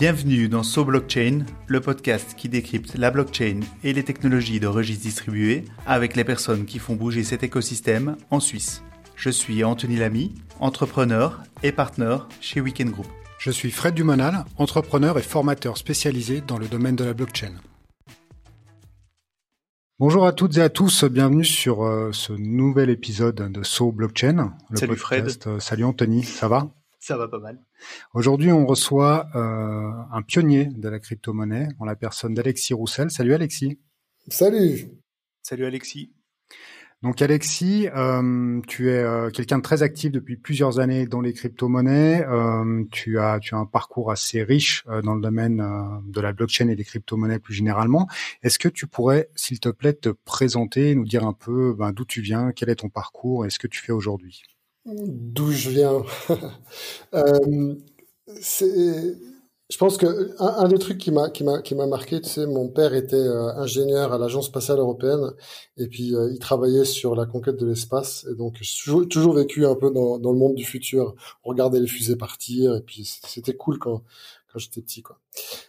[0.00, 5.02] Bienvenue dans So Blockchain, le podcast qui décrypte la blockchain et les technologies de registres
[5.02, 8.82] distribués avec les personnes qui font bouger cet écosystème en Suisse.
[9.14, 13.08] Je suis Anthony Lamy, entrepreneur et partenaire chez Weekend Group.
[13.38, 17.52] Je suis Fred Dumonal, entrepreneur et formateur spécialisé dans le domaine de la blockchain.
[20.00, 24.56] Bonjour à toutes et à tous, bienvenue sur euh, ce nouvel épisode de So Blockchain.
[24.74, 25.28] salut Fred.
[25.46, 26.72] Euh, salut Anthony, ça va?
[26.98, 27.62] Ça va pas mal.
[28.14, 33.10] Aujourd'hui, on reçoit euh, un pionnier de la crypto-monnaie en la personne d'Alexis Roussel.
[33.10, 33.78] Salut Alexis.
[34.28, 34.90] Salut.
[35.42, 36.10] Salut Alexis.
[37.02, 41.32] Donc Alexis, euh, tu es euh, quelqu'un de très actif depuis plusieurs années dans les
[41.32, 42.26] crypto-monnaies.
[42.26, 45.66] Euh, tu as un parcours assez riche dans le domaine
[46.04, 48.06] de la blockchain et des crypto-monnaies plus généralement.
[48.42, 52.04] Est-ce que tu pourrais, s'il te plaît, te présenter, nous dire un peu ben, d'où
[52.04, 54.42] tu viens, quel est ton parcours et ce que tu fais aujourd'hui?
[54.84, 56.02] D'où je viens?
[59.70, 62.46] je pense que un, des trucs qui m'a qui m'a qui m'a marqué, tu sais,
[62.46, 65.30] mon père était euh, ingénieur à l'agence spatiale européenne
[65.76, 69.64] et puis euh, il travaillait sur la conquête de l'espace et donc j'ai toujours, vécu
[69.66, 73.54] un peu dans, dans le monde du futur, regarder les fusées partir et puis c'était
[73.54, 74.02] cool quand
[74.52, 75.20] quand j'étais petit quoi.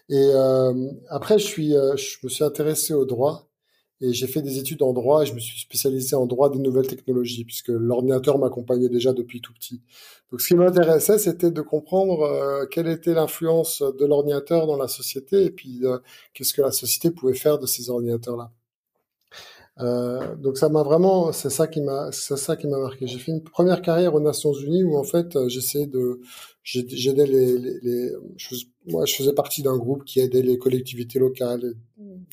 [0.10, 0.74] Et euh,
[1.10, 3.51] après je suis je me suis intéressé au droit
[4.02, 6.60] et j'ai fait des études en droit et je me suis spécialisé en droit des
[6.60, 9.82] nouvelles technologies puisque l'ordinateur m'accompagnait déjà depuis tout petit.
[10.32, 14.88] Donc ce qui m'intéressait, c'était de comprendre euh, quelle était l'influence de l'ordinateur dans la
[14.88, 16.00] société et puis euh,
[16.34, 18.52] qu'est-ce que la société pouvait faire de ces ordinateurs-là.
[19.82, 23.08] Euh, donc ça m'a vraiment, c'est ça qui m'a, c'est ça qui m'a marqué.
[23.08, 26.22] J'ai fait une première carrière aux Nations Unies où en fait j'essayais de,
[26.64, 28.12] j'aidais les, les, les
[28.88, 31.74] moi je faisais partie d'un groupe qui aidait les collectivités locales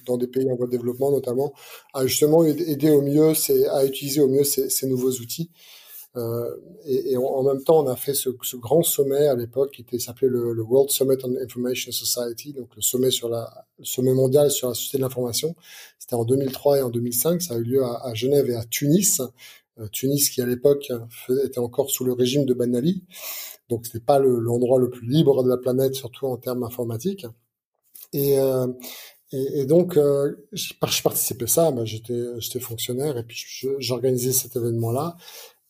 [0.06, 1.52] dans des pays en voie de développement notamment
[1.94, 5.50] à justement aider au mieux, c'est à utiliser au mieux ces, ces nouveaux outils.
[6.16, 6.56] Euh,
[6.86, 10.28] et, en même temps, on a fait ce, grand sommet à l'époque qui était s'appelait
[10.28, 13.44] le, World Summit on Information Society, donc le sommet sur le
[13.84, 15.54] sommet mondial sur la société de l'information.
[15.98, 17.42] C'était en 2003 et en 2005.
[17.42, 19.20] Ça a eu lieu à, Genève et à Tunis.
[19.78, 20.90] Euh, Tunis qui à l'époque
[21.44, 23.04] était encore sous le régime de Ben Ali,
[23.68, 27.26] donc c'était pas l'endroit le, plus libre de la planète, surtout en termes informatiques.
[28.12, 28.66] Et, euh,
[29.66, 33.44] donc, euh, je, participais à ça, j'étais, j'étais fonctionnaire et puis
[33.78, 35.16] j'organisais cet événement-là.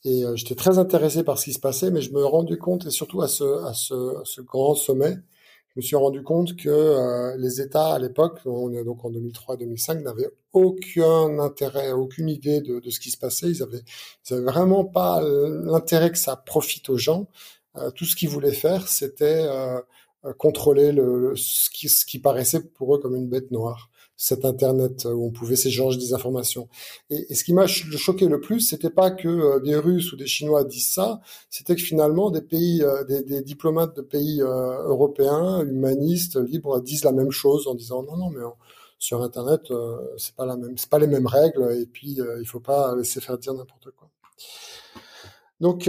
[0.04, 2.86] Et euh, j'étais très intéressé par ce qui se passait, mais je me rendu compte,
[2.86, 5.16] et surtout à ce, à ce, grand sommet,
[5.68, 10.30] je me suis rendu compte que euh, les États à l'époque, donc en 2003-2005, n'avaient
[10.52, 13.48] aucun intérêt, aucune idée de, de, ce qui se passait.
[13.48, 13.82] Ils avaient,
[14.28, 17.26] ils avaient vraiment pas l'intérêt que ça profite aux gens.
[17.76, 19.46] Euh, tout ce qu'ils voulaient faire, c'était
[20.36, 23.88] contrôler le, ce, qui, ce qui paraissait pour eux comme une bête noire
[24.20, 26.68] cet internet où on pouvait s'échanger des informations.
[27.08, 30.26] Et, ce qui m'a choqué le plus, c'était pas que euh, des Russes ou des
[30.26, 31.20] Chinois disent ça,
[31.50, 37.04] c'était que finalement des pays, euh, des, diplomates de pays euh, européens, humanistes, libres, disent
[37.04, 38.42] la même chose en disant non non mais
[38.98, 39.72] sur internet
[40.16, 43.20] c'est pas la même, c'est pas les mêmes règles et puis il faut pas laisser
[43.20, 44.10] faire dire n'importe quoi.
[45.60, 45.88] Donc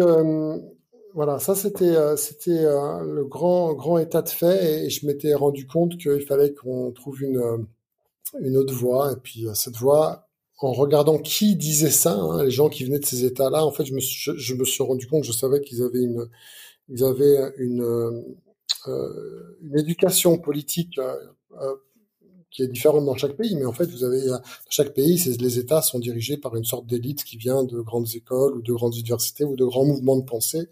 [1.16, 5.98] voilà, ça c'était c'était le grand grand état de fait et je m'étais rendu compte
[5.98, 7.66] qu'il fallait qu'on trouve une
[8.42, 9.12] une autre voix.
[9.14, 10.28] Et puis euh, cette voix,
[10.60, 13.86] en regardant qui disait ça, hein, les gens qui venaient de ces États-là, en fait,
[13.86, 16.28] je me, suis, je, me suis rendu compte, je savais qu'ils avaient une,
[16.90, 18.26] ils avaient une,
[18.88, 21.16] euh, une éducation politique euh,
[21.62, 21.76] euh,
[22.52, 25.60] qui est différente dans chaque pays, mais en fait, vous avez dans chaque pays, les
[25.60, 28.96] États sont dirigés par une sorte d'élite qui vient de grandes écoles ou de grandes
[28.96, 30.68] universités ou de grands mouvements de pensée,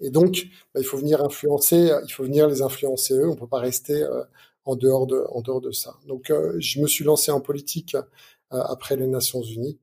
[0.00, 3.28] et donc bah, il faut venir influencer, il faut venir les influencer eux.
[3.28, 4.22] On peut pas rester euh,
[4.68, 5.96] en dehors de, en dehors de ça.
[6.06, 8.00] Donc, euh, je me suis lancé en politique euh,
[8.50, 9.78] après les Nations Unies,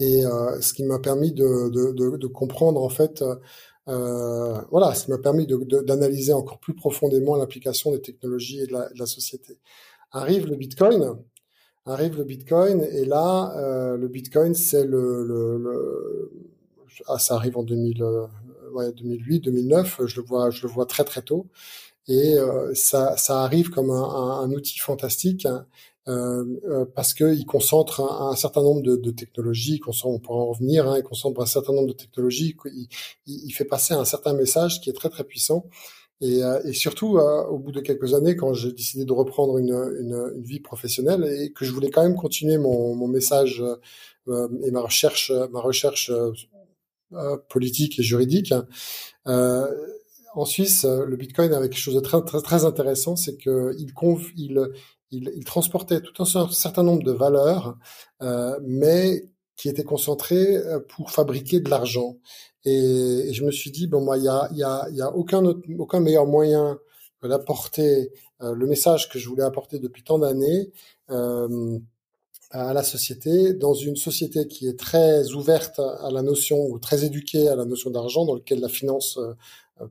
[0.00, 3.22] et euh, ce qui m'a permis de, de, de, comprendre en fait,
[3.86, 9.06] voilà, ce qui m'a permis d'analyser encore plus profondément l'application des technologies et de la,
[9.06, 9.60] société.
[10.10, 11.16] Arrive le Bitcoin,
[11.86, 13.54] arrive le Bitcoin, et là,
[13.96, 16.32] le Bitcoin, c'est le, le, le,
[17.06, 18.02] ah, ça arrive en 2000,
[18.72, 21.46] ouais, 2008, 2009, je le vois, je le vois très très tôt
[22.08, 25.66] et euh, ça, ça, arrive comme un, un, un outil fantastique hein,
[26.08, 30.88] euh, euh, parce qu'il concentre un, certain nombre de, de technologies, on pourra en revenir,
[30.88, 32.88] hein, il concentre un certain nombre de technologies, il,
[33.26, 35.68] il, fait passer un certain message qui est très très puissant.
[36.20, 39.58] Et, euh, et surtout, euh, au bout de quelques années, quand j'ai décidé de reprendre
[39.58, 39.70] une,
[40.00, 43.62] une, une, vie professionnelle et que je voulais quand même continuer mon, mon message
[44.28, 46.10] et ma recherche, ma recherche
[47.48, 48.54] politique et juridique,
[49.26, 49.68] euh,
[50.34, 53.74] en Suisse, euh, le Bitcoin avait quelque chose de très, très, très intéressant, c'est qu'il
[53.78, 53.92] il,
[55.10, 57.76] il, il, transportait tout un certain nombre de valeurs,
[58.22, 60.56] euh, mais qui était concentré
[60.88, 62.16] pour fabriquer de l'argent.
[62.64, 65.44] Et, je me suis dit, bon, moi, il y a, y, a, y a aucun,
[65.44, 66.78] autre, aucun meilleur moyen
[67.22, 70.72] d'apporter le message que je voulais apporter depuis tant d'années
[71.10, 71.78] euh,
[72.50, 77.02] à la société, dans une société qui est très ouverte à la notion ou très
[77.02, 79.32] éduquée à la notion d'argent, dans lequel la finance euh,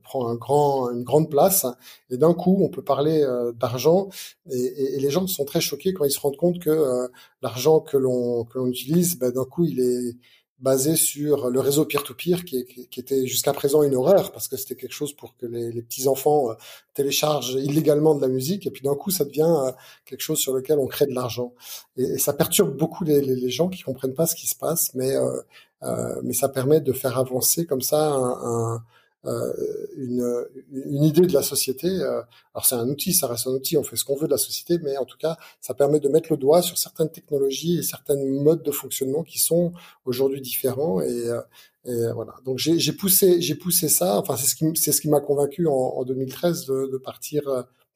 [0.02, 1.66] prend un grand, une grande place.
[2.10, 4.08] Et d'un coup, on peut parler euh, d'argent,
[4.50, 7.08] et, les gens sont très choqués quand ils se rendent compte que
[7.42, 10.16] l'argent que l'on que l'on utilise, ben, d'un coup, il est
[10.62, 12.64] basé sur le réseau peer-to-peer qui,
[12.96, 16.50] était jusqu'à présent une horreur parce que c'était quelque chose pour que les, petits enfants
[16.50, 16.54] euh,
[16.94, 18.66] téléchargent illégalement de la musique.
[18.66, 19.72] Et puis d'un coup ça devient euh,
[20.06, 21.52] quelque chose sur lequel on crée de l'argent.
[21.96, 24.94] Et, ça perturbe beaucoup les, gens qui comprennent pas ce qui se passe.
[24.94, 25.42] Mais euh,
[25.84, 28.78] euh, mais ça permet de faire avancer comme ça un, euh,
[29.24, 31.88] une, une, idée de la société.
[31.88, 32.22] Euh,
[32.54, 34.38] alors c'est un outil, ça reste un outil, on fait ce qu'on veut de la
[34.38, 37.82] société, mais en tout cas, ça permet de mettre le doigt sur certaines technologies et
[37.82, 39.72] certains modes de fonctionnement qui sont
[40.04, 41.00] aujourd'hui différents.
[41.00, 41.40] Et, euh,
[41.84, 42.34] et voilà.
[42.44, 44.18] Donc j'ai poussé, j'ai poussé ça.
[44.18, 47.42] Enfin, c'est ce qui, c'est ce qui m'a convaincu en, en, 2013 de, de partir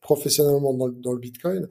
[0.00, 1.68] professionnellement dans, dans, le Bitcoin.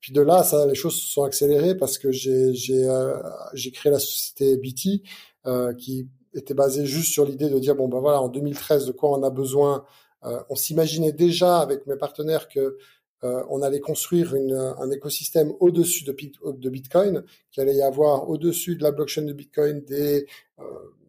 [0.00, 3.16] Puis de là, ça, les choses se sont accélérées parce que j'ai j'ai euh,
[3.54, 5.02] j'ai créé la société BT
[5.46, 8.92] euh, qui était basé juste sur l'idée de dire bon ben voilà en 2013 de
[8.92, 9.84] quoi on a besoin.
[10.24, 12.76] Euh, on s'imaginait déjà avec mes partenaires que
[13.24, 16.16] euh, on allait construire une, un écosystème au-dessus de,
[16.52, 20.26] de, Bitcoin, qu'il allait y avoir au-dessus de la blockchain de Bitcoin des
[20.60, 20.64] euh,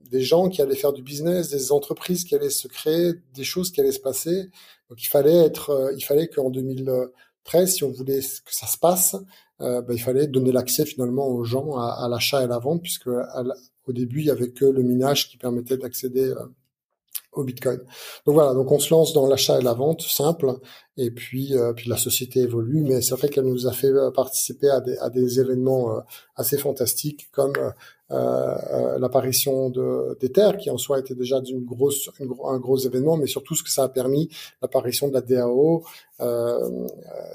[0.10, 3.72] des gens qui allaient faire du business, des entreprises qui allaient se créer, des choses
[3.72, 4.50] qui allaient se passer.
[4.90, 8.78] Donc il fallait être, euh, il fallait qu'en 2013, si on voulait que ça se
[8.78, 9.16] passe,
[9.62, 12.82] euh, ben, il fallait donner l'accès finalement aux gens à, l'achat et à la vente,
[12.82, 16.46] puisque au début, il y avait que le minage qui permettait d'accéder euh,
[17.34, 17.80] au Bitcoin.
[18.26, 20.54] Donc voilà, donc on se lance dans l'achat et la vente simple,
[20.98, 24.12] et puis euh, puis la société évolue, mais c'est vrai qu'elle nous a fait euh,
[24.12, 26.04] participer à des, à des événements
[26.36, 27.54] assez fantastiques comme
[28.12, 33.28] euh, l'apparition de, d'Ether, qui en soi était déjà d'une grosse, un gros événement, mais
[33.28, 34.30] surtout ce que ça a permis,
[34.64, 35.84] l'apparition de la DAO,
[36.22, 36.88] euh,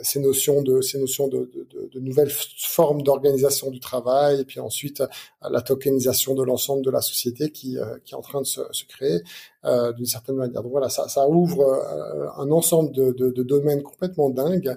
[0.03, 4.59] ces notions de ces notions de, de, de nouvelles formes d'organisation du travail, et puis
[4.59, 5.03] ensuite
[5.49, 8.61] la tokenisation de l'ensemble de la société qui, euh, qui est en train de se,
[8.73, 9.23] se créer.
[9.65, 10.63] Euh, d'une certaine manière.
[10.63, 14.77] Donc voilà, ça, ça ouvre euh, un ensemble de, de, domaines complètement dingues.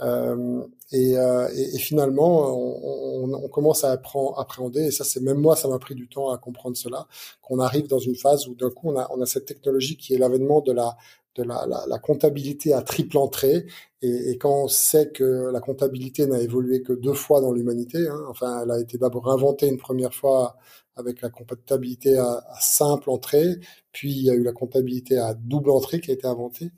[0.00, 0.62] Euh,
[0.92, 5.68] et, euh, et, et, finalement, on, commence à appréhender, et ça c'est même moi, ça
[5.68, 7.06] m'a pris du temps à comprendre cela,
[7.42, 10.14] qu'on arrive dans une phase où d'un coup on a, on a cette technologie qui
[10.14, 10.96] est l'avènement de la
[11.36, 13.66] de la, la, comptabilité à triple entrée.
[14.02, 18.08] Et, et, quand on sait que la comptabilité n'a évolué que deux fois dans l'humanité,
[18.08, 20.56] hein, enfin elle a été d'abord inventée une première fois
[21.00, 23.56] avec la comptabilité à, simple entrée,
[23.92, 26.70] puis il y a eu la comptabilité à double entrée qui a été inventée,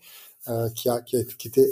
[0.48, 1.70] euh, qui, a, qui, était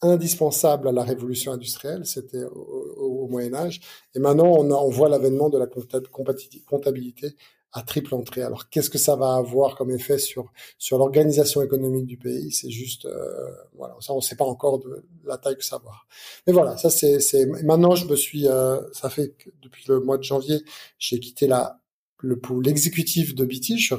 [0.00, 3.80] indispensable à la révolution industrielle, c'était au, Moyen Âge.
[4.14, 7.34] Et maintenant, on, voit l'avènement de la comptabilité
[7.72, 8.42] à triple entrée.
[8.42, 12.50] Alors, qu'est-ce que ça va avoir comme effet sur sur l'organisation économique du pays?
[12.50, 15.82] C'est juste, euh, voilà, ça, on sait pas encore de la taille que ça va
[15.82, 16.06] avoir.
[16.46, 17.46] Mais voilà, ça c'est c'est.
[17.46, 20.62] Maintenant, je me suis, euh, ça fait que depuis le mois de janvier,
[20.98, 21.80] j'ai quitté la
[22.20, 23.94] le pour l'exécutif de BT, je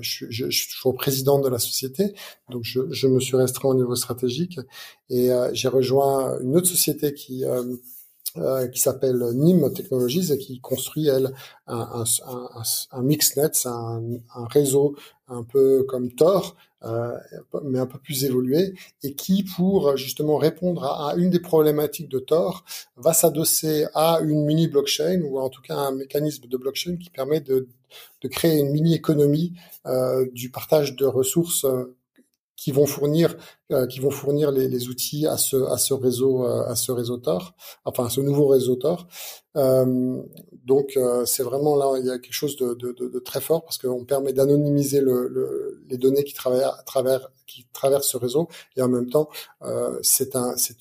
[0.00, 2.14] je, je, je, suis toujours président de la société,
[2.50, 4.60] donc je, je me suis restreint au niveau stratégique
[5.08, 7.62] et euh, j'ai rejoint une autre société qui euh,
[8.36, 11.32] euh, qui s'appelle NIM Technologies et qui construit elle
[11.66, 14.02] un, un, un, un mixnet, un,
[14.34, 14.96] un réseau
[15.28, 17.16] un peu comme Tor, euh,
[17.62, 22.18] mais un peu plus évolué, et qui, pour justement répondre à, une des problématiques de
[22.18, 22.64] Tor,
[22.96, 27.08] va s'adosser à une mini blockchain ou en tout cas un mécanisme de blockchain qui
[27.08, 27.68] permet de,
[28.20, 29.52] de créer une mini économie
[29.86, 31.94] euh, du partage de ressources euh,
[32.56, 33.36] qui vont fournir
[33.72, 36.92] euh, qui vont fournir les, les, outils à ce à ce réseau euh, à ce
[36.92, 39.06] réseau Tor, enfin à ce nouveau réseau Tor.
[39.56, 40.22] Euh,
[40.64, 43.40] donc euh, c'est vraiment là il y a quelque chose de, de, de, de très
[43.40, 48.08] fort parce qu'on permet d'anonymiser le, le, les données qui travaillent à travers qui traversent
[48.08, 49.28] ce réseau et en même temps
[50.02, 50.76] c'est un c'est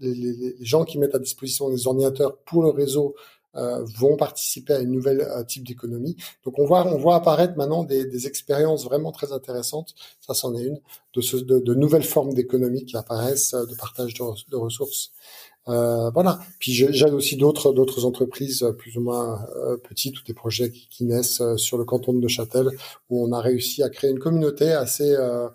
[0.00, 3.18] les, les, gens qui mettent à disposition des ordinateurs pour le réseau euh,
[3.54, 6.16] vont participer à une nouvelle euh, type d'économie.
[6.44, 9.94] Donc on voit on voit apparaître maintenant des, des expériences vraiment très intéressantes.
[10.20, 10.80] Ça c'en est une
[11.14, 15.12] de, ce, de, de nouvelles formes d'économie qui apparaissent euh, de partage de, ressources.
[15.68, 16.40] Euh, voilà.
[16.58, 20.88] Puis j'ai aussi d'autres d'autres entreprises plus ou moins euh, petites ou des projets qui,
[20.88, 22.68] qui, naissent sur le canton de Neuchâtel
[23.10, 25.48] où on a réussi à créer une communauté assez euh,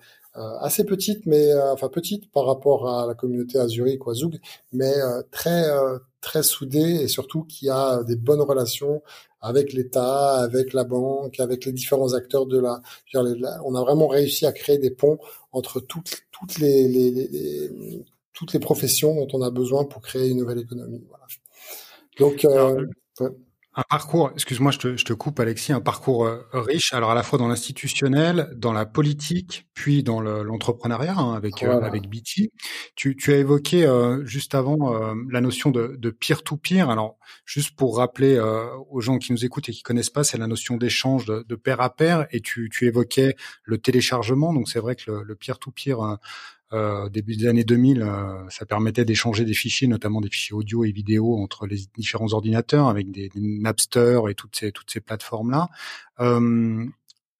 [0.59, 4.39] assez petite, mais enfin petite par rapport à la communauté à Zurich ou à Zug,
[4.71, 4.93] mais
[5.31, 5.63] très
[6.21, 9.01] très soudé et surtout qui a des bonnes relations
[9.41, 12.81] avec l'État, avec la banque, avec les différents acteurs de la.
[13.13, 15.19] On a vraiment réussi à créer des ponts
[15.51, 20.29] entre toutes, toutes les, les, les, toutes les professions dont on a besoin pour créer
[20.29, 21.03] une nouvelle économie.
[21.07, 21.25] Voilà.
[22.19, 22.85] Donc, euh,
[23.77, 27.15] un parcours, excuse-moi, je te, je te, coupe Alexis, un parcours euh, riche, alors à
[27.15, 32.51] la fois dans l'institutionnel, dans la politique, puis dans l'entrepreneuriat hein, avec euh, avec BT.
[32.95, 34.77] Tu, tu as évoqué euh, juste avant
[35.29, 36.89] la notion de, de peer-to-peer.
[36.89, 38.39] Alors juste pour rappeler
[38.89, 41.55] aux gens qui nous écoutent et qui connaissent pas, c'est la notion d'échange de, de,
[41.55, 42.25] pair à pair.
[42.31, 44.53] Et tu, tu évoquais le téléchargement.
[44.53, 46.17] Donc c'est vrai que le peer-to-peer
[46.73, 50.83] euh, début des années 2000, euh, ça permettait d'échanger des fichiers, notamment des fichiers audio
[50.83, 55.51] et vidéo entre les différents ordinateurs avec des, Napster et toutes ces toutes ces plateformes
[55.51, 55.69] là.
[56.19, 56.85] Euh,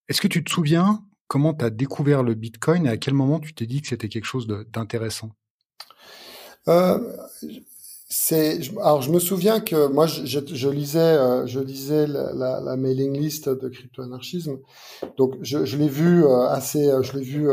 [0.07, 3.39] Est-ce que tu te souviens comment tu as découvert le Bitcoin et à quel moment
[3.39, 5.31] tu t'es dit que c'était quelque chose d'intéressant?
[6.69, 7.00] Euh,
[8.10, 12.78] c'est alors je me souviens que moi je, je, lisais euh, je lisais la, la,
[12.78, 14.60] mailing list de crypto anarchisme
[15.18, 17.50] donc je, je l'ai vu euh, assez euh, je l'ai vu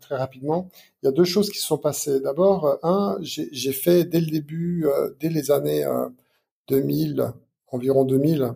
[0.00, 0.70] très rapidement.
[1.02, 2.20] Il y a deux choses qui se sont passées.
[2.20, 4.86] D'abord un j'ai fait dès le début
[5.18, 5.84] dès les années
[6.68, 7.32] 2000
[7.68, 8.54] environ 2000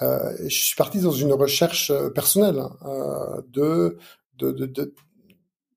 [0.00, 3.98] je suis parti dans une recherche personnelle hein, de,
[4.38, 4.94] de, de,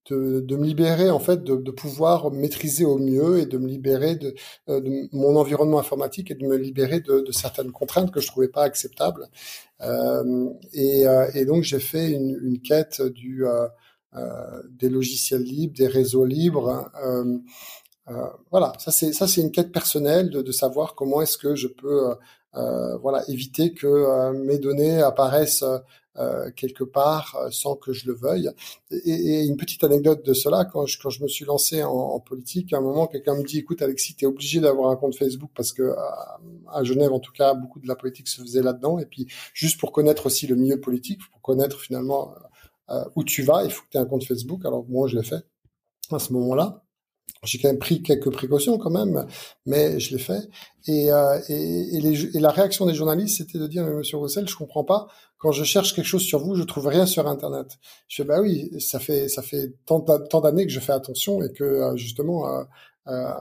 [0.10, 3.68] de, de, me libérer en fait de, de, pouvoir maîtriser au mieux et de me
[3.68, 4.34] libérer de,
[4.70, 8.48] euh, de, mon environnement informatique et de me libérer de, certaines contraintes que je trouvais
[8.48, 9.28] pas acceptables.
[9.82, 13.68] Euh, et, euh, et, donc j'ai fait une, une, quête du euh,
[14.16, 16.92] euh des logiciels libres des réseaux libres
[18.52, 18.74] voilà.
[18.80, 22.16] Ça c'est ça c'est une quête personnelle de, savoir comment est-ce que je peux
[22.54, 25.64] voilà éviter que mes données apparaissent
[26.20, 28.50] euh, quelque part euh, sans que je le veuille.
[28.92, 32.74] Et, une petite anecdote de cela, quand je, quand je me suis lancé en, politique,
[32.74, 35.52] à un moment, quelqu'un me dit, écoute Alexis, tu es obligé d'avoir un compte Facebook
[35.56, 35.94] parce que
[36.72, 39.00] à, Genève, en tout cas, beaucoup de la politique se faisait là-dedans.
[39.00, 42.34] Et puis, juste pour connaître aussi le milieu politique, pour connaître finalement
[42.90, 44.66] euh, où tu vas, il faut que tu aies un compte Facebook.
[44.66, 45.46] Alors moi, je l'ai fait
[46.12, 46.84] à ce moment-là.
[47.44, 49.26] J'ai quand même pris quelques précautions quand même,
[49.66, 50.50] mais je l'ai fait.
[50.88, 54.48] Et, euh, et, et, les, et, la réaction des journalistes, c'était de dire, Monsieur Roussel,
[54.48, 55.08] je comprends pas.
[55.38, 57.78] Quand je cherche quelque chose sur vous, je trouve rien sur Internet.
[58.10, 60.00] Je fais, bah oui, ça fait ça fait tant,
[60.42, 62.64] d'années que je fais attention et que euh, justement, euh,
[63.08, 63.32] euh,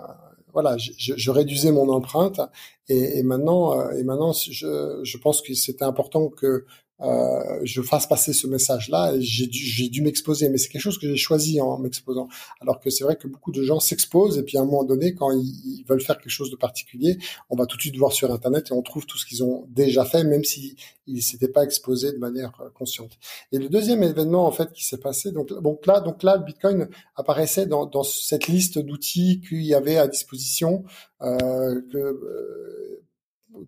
[0.52, 2.40] voilà, je, je, réduisais mon empreinte.
[2.88, 6.66] Et, et maintenant, euh, et maintenant, je, je pense que c'était important que
[7.00, 9.14] euh, je fasse passer ce message-là.
[9.18, 12.28] J'ai dû, dû m'exposer, mais c'est quelque chose que j'ai choisi en m'exposant.
[12.60, 15.14] Alors que c'est vrai que beaucoup de gens s'exposent et puis à un moment donné,
[15.14, 17.18] quand ils, veulent faire quelque chose de particulier,
[17.50, 19.66] on va tout de suite voir sur Internet et on trouve tout ce qu'ils ont
[19.68, 20.76] déjà fait, même s'ils
[21.06, 23.12] ne s'étaient pas exposés de manière euh, consciente.
[23.52, 26.44] Et le deuxième événement en fait qui s'est passé, donc, donc là, donc là, le
[26.44, 30.84] Bitcoin apparaissait dans, dans cette liste d'outils qu'il y avait à disposition.
[31.20, 33.04] Euh, que, euh,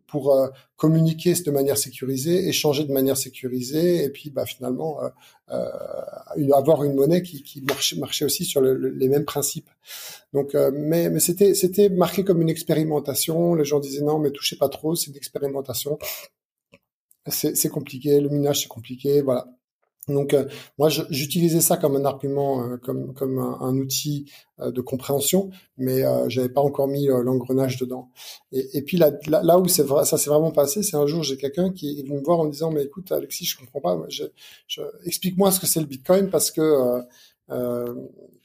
[0.07, 5.09] pour euh, communiquer de manière sécurisée, échanger de manière sécurisée, et puis bah, finalement euh,
[5.51, 9.71] euh avoir une monnaie qui, qui marchait, marchait, aussi sur les mêmes principes.
[10.33, 13.55] Donc, euh, mais, mais c'était c'était marqué comme une expérimentation.
[13.55, 15.99] Les gens disaient non, mais touchez pas trop, c'est une expérimentation.
[17.29, 19.47] C'est compliqué, le minage c'est compliqué, voilà.
[20.13, 20.45] Donc euh,
[20.79, 26.03] moi j'utilisais ça comme un argument, euh, comme comme un, outil euh, de compréhension, mais
[26.29, 28.11] j'avais pas encore mis l'engrenage dedans.
[28.53, 32.01] Et, puis là, là, où ça s'est vraiment passé, c'est un jour j'ai quelqu'un qui
[32.01, 33.99] est venu me voir en me disant mais écoute Alexis je comprends pas,
[35.05, 37.01] explique-moi ce que c'est le Bitcoin parce que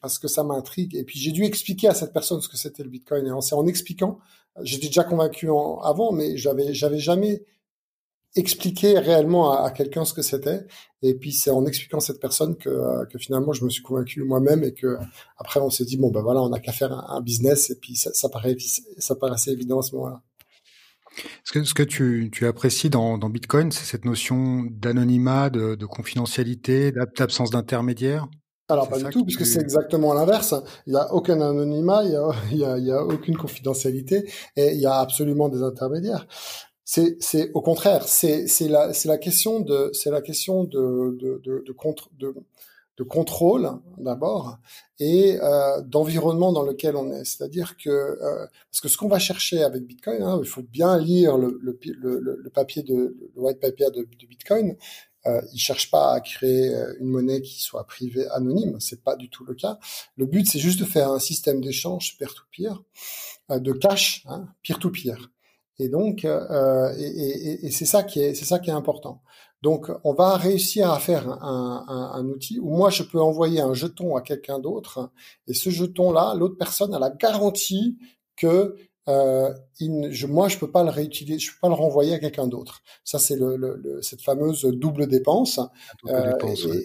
[0.01, 0.95] parce que ça m'intrigue.
[0.95, 3.25] Et puis j'ai dû expliquer à cette personne ce que c'était le Bitcoin.
[3.25, 4.19] Et c'est en expliquant,
[4.62, 5.50] j'étais déjà convaincu
[5.84, 7.43] avant, mais j'avais j'avais jamais
[8.35, 10.65] expliquer réellement à, quelqu'un ce que c'était.
[11.01, 14.23] Et puis c'est en expliquant cette personne que, euh, que finalement je me suis convaincu
[14.23, 14.97] moi-même et que
[15.37, 17.95] après on s'est dit bon ben voilà on n'a qu'à faire un, business et puis
[17.95, 18.55] ça, ça, paraît,
[18.97, 20.21] ça paraissait évident à ce moment-là.
[21.45, 25.75] Ce que, ce que tu, tu apprécies dans, dans Bitcoin, c'est cette notion d'anonymat, de,
[25.75, 28.27] de confidentialité, d'absence d'intermédiaire?
[28.67, 30.55] Alors pas du tout, puisque c'est exactement l'inverse.
[30.87, 33.37] Il n'y a aucun anonymat, il y a, il y a, il y a aucune
[33.37, 36.27] confidentialité, et il y a absolument des intermédiaires.
[36.85, 41.71] C'est, au contraire, c'est, la, la question de, c'est la question de, de, de, de,
[41.73, 42.35] contre, de,
[42.97, 44.57] de contrôle d'abord
[44.99, 47.25] et euh, d'environnement dans lequel on est.
[47.25, 50.97] C'est-à-dire que euh, parce que ce qu'on va chercher avec Bitcoin, hein, il faut bien
[50.99, 54.77] lire le, le, le, le papier de le white paper de, de Bitcoin.
[55.27, 58.79] Euh, il cherche pas à créer euh, une monnaie qui soit privée, anonyme.
[58.79, 59.79] C'est pas du tout le cas.
[60.17, 62.83] Le but, c'est juste de faire un système d'échange peer-to-peer,
[63.49, 65.31] euh, de cash, hein, peer-to-peer.
[65.77, 69.22] Et donc, euh, euh, et, et, c'est ça qui est, c'est ça qui est important.
[69.62, 73.60] Donc, on va réussir à faire un, un, un, outil où moi je peux envoyer
[73.60, 75.12] un jeton à quelqu'un d'autre,
[75.48, 77.98] et ce jeton-là, l'autre personne a la garantie
[78.38, 78.75] que
[79.07, 82.47] euh, je, moi, je peux pas le réutiliser, je peux pas le renvoyer à quelqu'un
[82.47, 82.81] d'autre.
[83.03, 85.59] Ça, c'est le, le, cette fameuse double dépense.
[86.07, 86.33] euh,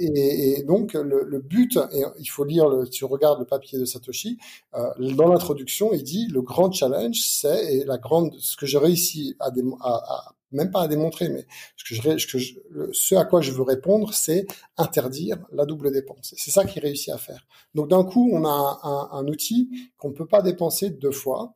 [0.01, 3.79] et, et, donc, le, but, et il faut lire, le, si tu regardes le papier
[3.79, 4.39] de Satoshi,
[4.75, 8.79] euh, dans l'introduction, il dit le grand challenge, c'est et la grande, ce que j'ai
[8.79, 9.51] réussi à,
[9.81, 11.47] à, même pas à démontrer, mais
[11.77, 12.53] ce, que je,
[12.93, 14.47] ce à quoi je veux répondre, c'est
[14.77, 16.35] interdire la double dépense.
[16.37, 17.47] C'est ça qu'il réussit à faire.
[17.75, 21.55] Donc d'un coup, on a un, un outil qu'on ne peut pas dépenser deux fois,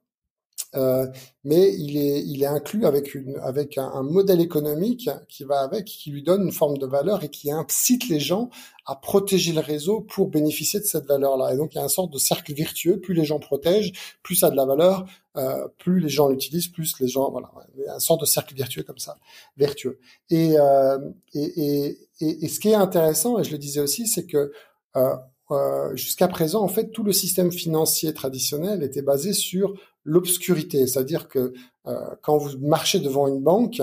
[0.74, 1.06] euh,
[1.44, 5.84] mais il est, il est inclus avec, une, avec un, modèle économique qui va avec,
[5.84, 8.50] qui lui donne une forme de valeur et qui incite les gens
[8.86, 11.52] à protéger le réseau pour bénéficier de cette valeur-là.
[11.52, 13.00] Et donc il y a un sorte de cercle vertueux.
[13.00, 15.04] Plus les gens protègent, plus ça a de la valeur,
[15.36, 18.26] euh, plus les gens l'utilisent, plus les gens, voilà, il y a un sorte de
[18.26, 19.18] cercle vertueux comme ça,
[19.56, 19.98] vertueux.
[20.30, 20.98] Et, euh,
[21.34, 24.52] et, et, et, ce qui est intéressant, et je le disais aussi, c'est que
[25.54, 31.28] euh, jusqu'à présent, en fait, tout le système financier traditionnel était basé sur l'obscurité, c'est-à-dire
[31.28, 31.52] que
[31.86, 33.80] euh, quand vous marchez devant une banque,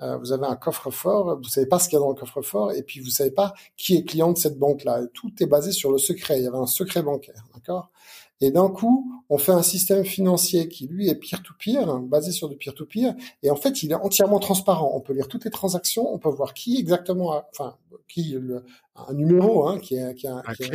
[0.00, 2.72] euh, vous avez un coffre-fort, vous savez pas ce qu'il y a dans le coffre-fort,
[2.72, 5.06] et puis vous savez pas qui est client de cette banque-là.
[5.14, 6.38] Tout est basé sur le secret.
[6.38, 7.90] Il y avait un secret bancaire, d'accord?
[8.42, 12.56] Et d'un coup, on fait un système financier qui, lui, est peer-to-peer, basé sur du
[12.56, 14.90] peer-to-peer, et en fait, il est entièrement transparent.
[14.94, 17.76] On peut lire toutes les transactions, on peut voir qui exactement, a, enfin,
[18.08, 18.64] qui le,
[18.96, 20.70] un numéro, hein, qui, est, qui, a, qui,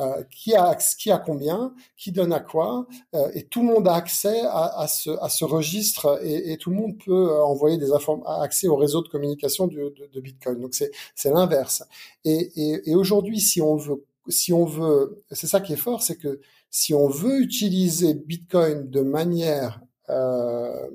[0.00, 3.86] euh, qui, a, qui a combien, qui donne à quoi, euh, et tout le monde
[3.86, 7.44] a accès à, à, ce, à ce registre, et, et, tout le monde peut euh,
[7.44, 10.60] envoyer des informations, accès au réseau de communication de, de, de Bitcoin.
[10.60, 11.84] Donc c'est c'est l'inverse.
[12.24, 16.02] Et, et, et aujourd'hui, si on veut, si on veut, c'est ça qui est fort,
[16.02, 16.40] c'est que
[16.72, 20.88] si on veut utiliser Bitcoin de manière euh,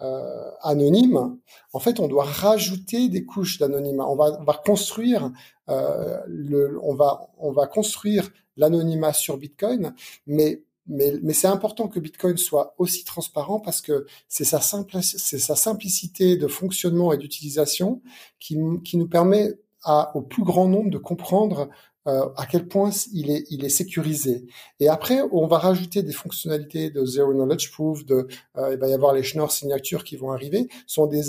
[0.00, 1.36] euh, anonyme,
[1.74, 4.08] en fait, on doit rajouter des couches d'anonymat.
[4.08, 5.30] On va, on va construire
[5.68, 9.94] euh, le, on va, on va construire l'anonymat sur Bitcoin,
[10.26, 15.00] mais mais, mais c'est important que Bitcoin soit aussi transparent parce que c'est sa, simple,
[15.00, 18.02] sa simplicité de fonctionnement et d'utilisation
[18.40, 19.54] qui, qui nous permet
[19.84, 21.68] à, au plus grand nombre de comprendre
[22.08, 24.44] euh, à quel point il est, il est sécurisé.
[24.80, 28.88] Et après, on va rajouter des fonctionnalités de Zero Knowledge Proof, de, euh, il va
[28.88, 31.22] y avoir les Schnorr signatures qui vont arriver, Ce sont des,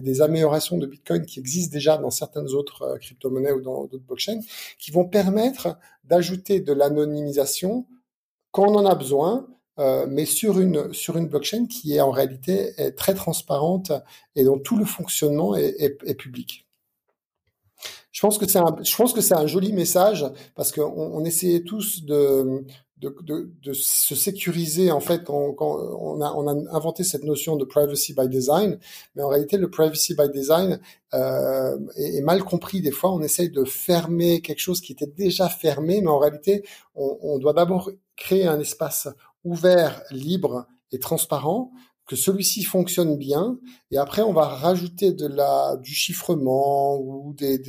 [0.00, 4.04] des, améliorations de Bitcoin qui existent déjà dans certaines autres euh, crypto-monnaies ou dans d'autres
[4.04, 4.40] blockchains,
[4.78, 7.86] qui vont permettre d'ajouter de l'anonymisation
[8.52, 12.10] quand on en a besoin, euh, mais sur une sur une blockchain qui est en
[12.10, 13.92] réalité est très transparente
[14.34, 16.66] et dont tout le fonctionnement est, est, est public.
[18.12, 21.24] Je pense que c'est un, je pense que c'est un joli message parce qu'on on
[21.24, 22.64] essayait tous de,
[23.00, 27.56] de, de, de, se sécuriser en fait quand, on, a, on a inventé cette notion
[27.56, 28.78] de privacy by design,
[29.14, 30.80] mais en réalité le privacy by design
[31.14, 32.80] euh, est, est, mal compris.
[32.80, 36.64] Des fois, on essaye de fermer quelque chose qui était déjà fermé, mais en réalité,
[36.94, 39.08] on, on doit d'abord créer un espace
[39.44, 41.70] ouvert, libre et transparent
[42.10, 43.56] que celui-ci fonctionne bien,
[43.92, 47.62] et après on va rajouter de la du chiffrement ou des,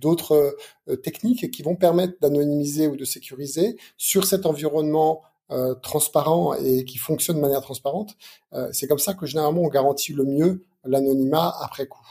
[0.00, 0.56] d'autres
[0.88, 6.84] euh, techniques qui vont permettre d'anonymiser ou de sécuriser sur cet environnement euh, transparent et
[6.84, 8.16] qui fonctionne de manière transparente.
[8.52, 12.06] Euh, c'est comme ça que généralement on garantit le mieux l'anonymat après coup.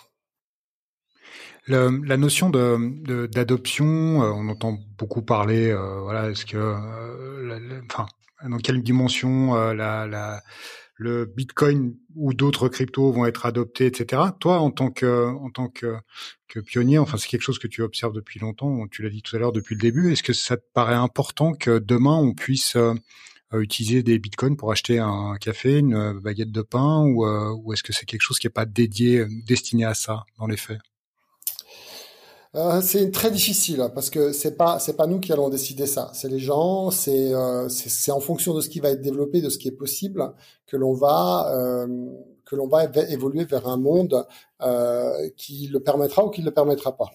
[1.68, 5.74] la notion de d'adoption, on entend beaucoup parler.
[6.04, 6.76] voilà, est-ce que,
[7.90, 8.08] enfin,
[8.50, 10.42] dans quelle dimension la
[11.02, 14.22] le Bitcoin ou d'autres cryptos vont être adoptés, etc.
[14.40, 15.96] Toi, en tant que, en tant que,
[16.68, 18.88] pionnier, enfin, c'est quelque chose que tu observes depuis longtemps.
[18.88, 20.12] Tu l'as dit tout à l'heure depuis le début.
[20.12, 22.94] Est-ce que ça te paraît important que demain on puisse euh,
[23.54, 27.82] utiliser des bitcoins pour acheter un café, une baguette de pain, ou, euh, ou est-ce
[27.82, 30.80] que c'est quelque chose qui n'est pas dédié, destiné à ça dans les faits?
[32.56, 35.88] Euh, c'est très difficile hein, parce que c'est pas c'est pas nous qui allons décider
[35.88, 36.12] ça.
[36.14, 39.50] C'est les gens, c'est euh, c'est en fonction de ce qui va être développé, de
[39.50, 40.34] ce qui est possible,
[40.68, 41.88] que l'on va euh,
[42.52, 44.28] que l'on va évoluer vers un monde
[44.62, 47.10] euh, qui le permettra ou qui ne le permettra pas.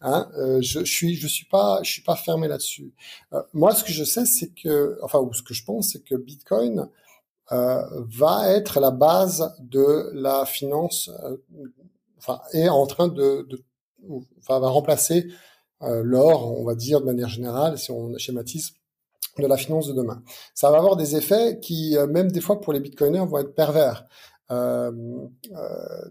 [0.00, 2.92] Hein euh, je, je suis je suis pas je suis pas fermé là-dessus.
[3.32, 6.02] Euh, moi, ce que je sais, c'est que enfin ou ce que je pense, c'est
[6.02, 6.88] que Bitcoin
[7.48, 11.10] va être la base de la finance.
[12.18, 13.62] enfin, est en train de, de
[14.38, 15.28] enfin, va remplacer
[15.82, 18.72] euh, l'or, on va dire de manière générale, si on schématise,
[19.38, 20.22] de la finance de demain.
[20.54, 23.54] Ça va avoir des effets qui, euh, même des fois pour les bitcoiners, vont être
[23.54, 24.06] pervers.
[24.50, 24.92] Euh,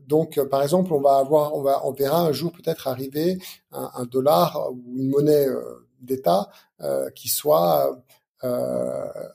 [0.06, 3.40] donc, par exemple, on va avoir, on va, on verra un jour peut-être arriver
[3.72, 5.48] un, dollar ou une monnaie
[6.02, 6.50] d'État
[7.16, 7.98] qui soit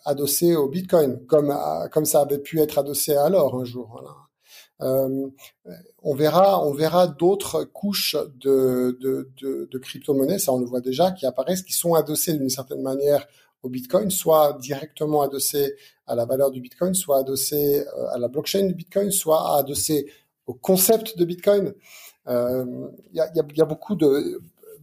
[0.04, 1.56] adossé au Bitcoin, comme
[1.90, 4.29] comme ça avait pu être adossé à l'or un jour.
[4.82, 5.28] Euh,
[6.02, 8.98] on verra, on verra d'autres couches de,
[9.80, 13.26] crypto-monnaies, ça on le voit déjà, qui apparaissent, qui sont adossées d'une certaine manière
[13.62, 15.74] au Bitcoin, soit directement adossées
[16.06, 20.06] à la valeur du Bitcoin, soit adossées euh, à la blockchain du Bitcoin, soit adossées
[20.46, 21.74] au concept de Bitcoin.
[22.26, 24.40] Il euh, y, a, y, a, beaucoup de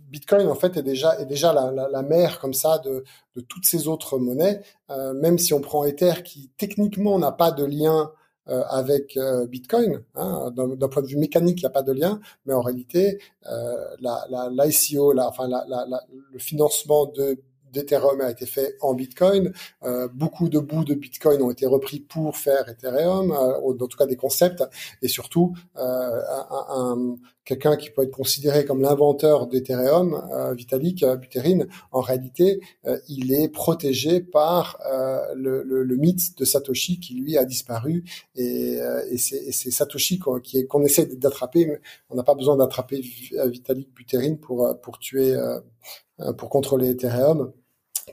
[0.09, 3.03] Bitcoin en fait est déjà la, mère comme ça de,
[3.47, 4.61] toutes ces autres monnaies.
[4.89, 8.11] Même si on prend Ether qui techniquement n'a pas de lien
[8.47, 9.17] avec
[9.49, 10.03] Bitcoin.
[10.15, 13.19] Hein, D'un point de vue mécanique, il n'y a pas de lien, mais en réalité,
[13.99, 15.65] l'ICO, la, la, enfin la,
[16.31, 17.37] le financement de
[17.71, 19.53] d'Ethereum a été fait en Bitcoin.
[19.83, 23.97] Euh, beaucoup de bouts de Bitcoin ont été repris pour faire Ethereum, euh, en tout
[23.97, 24.63] cas des concepts,
[25.01, 26.21] et surtout euh,
[26.69, 27.15] un,
[27.47, 32.59] quelqu'un qui peut être considéré comme l'inventeur d'Ethereum, euh, Vitalik Buterin, en réalité,
[33.07, 34.79] il est protégé par
[35.35, 38.03] le, mythe de Satoshi qui lui a disparu,
[38.35, 38.77] et,
[39.09, 41.79] et c'est Satoshi qu'on essaie d'attraper,
[42.09, 43.01] on n'a pas besoin d'attraper
[43.45, 45.35] Vitalik Buterin pour pour tuer
[46.37, 47.53] pour contrôler Ethereum.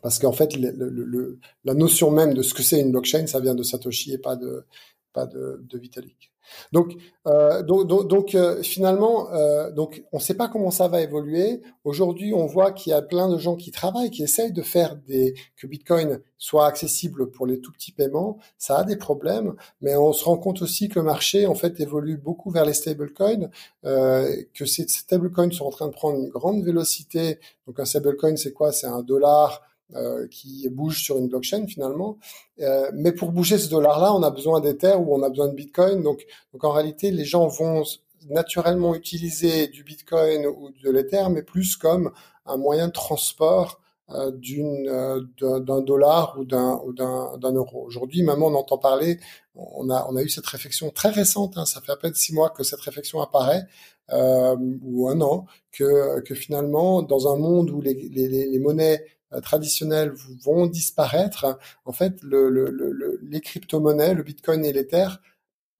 [0.02, 3.62] Parce qu'en fait, la notion même de ce que c'est une blockchain, ça vient de
[3.62, 4.64] Satoshi et pas de
[5.12, 6.33] pas de Vitalik.
[6.72, 6.94] Donc,
[7.26, 11.62] euh, donc, donc, euh, finalement, euh, donc on ne sait pas comment ça va évoluer.
[11.84, 14.96] Aujourd'hui, on voit qu'il y a plein de gens qui travaillent, qui essayent de faire
[14.96, 18.38] des que Bitcoin soit accessible pour les tout petits paiements.
[18.58, 21.80] Ça a des problèmes, mais on se rend compte aussi que le marché en fait
[21.80, 23.48] évolue beaucoup vers les stablecoins,
[23.84, 27.38] euh, que ces stablecoins sont en train de prendre une grande vélocité.
[27.66, 28.72] Donc un stablecoin, c'est quoi?
[28.72, 29.62] C'est un dollar
[29.94, 32.18] euh, qui bouge sur une blockchain finalement.
[32.60, 35.54] Euh, mais pour bouger ce dollar-là, on a besoin d'Ether ou on a besoin de
[35.54, 36.02] Bitcoin.
[36.02, 37.84] Donc, donc en réalité, les gens vont
[38.30, 42.12] naturellement utiliser du Bitcoin ou de l'Ether, mais plus comme
[42.46, 47.84] un moyen de transport euh, d'une euh, d'un dollar ou d'un ou d'un euro.
[47.84, 49.18] Aujourd'hui, même on entend parler,
[49.54, 51.56] on a on a eu cette réflexion très récente.
[51.56, 53.64] Hein, ça fait à peine six mois que cette réflexion apparaît.
[54.12, 59.02] Euh, ou un an, que, que finalement, dans un monde où les, les, les monnaies
[59.40, 65.08] traditionnels vont disparaître, en fait, le, le, le, les crypto-monnaies, le Bitcoin et l'Ether,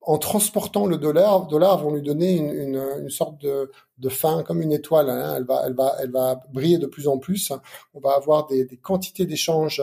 [0.06, 4.42] en transportant le dollar, dollar vont lui donner une, une, une sorte de, de, fin
[4.42, 5.08] comme une étoile.
[5.08, 5.34] Hein.
[5.36, 7.52] Elle va, elle va, elle va briller de plus en plus.
[7.94, 9.82] On va avoir des, des quantités d'échanges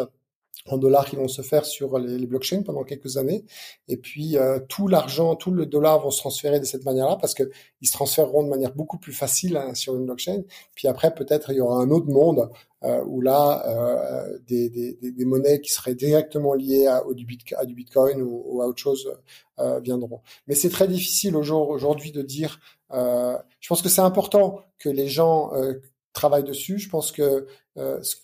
[0.67, 3.45] en dollars qui vont se faire sur les, blockchains pendant quelques années.
[3.87, 7.33] Et puis euh, tout l'argent, tout le dollar vont se transférer de cette manière-là parce
[7.33, 7.49] que
[7.81, 10.43] ils se transféreront de manière beaucoup plus facile hein, sur une blockchain.
[10.75, 12.51] Puis après, peut-être il y aura un autre monde
[12.83, 17.27] euh, où là, euh, des, des, des, monnaies qui seraient directement liées à, au, du,
[17.55, 19.13] à du Bitcoin ou, à autre chose
[19.59, 20.21] euh, viendront.
[20.47, 22.59] Mais c'est très difficile aujourd'hui de dire.
[22.91, 25.51] je pense que c'est important que les gens
[26.13, 26.79] travaillent dessus.
[26.79, 28.15] Je pense que ce,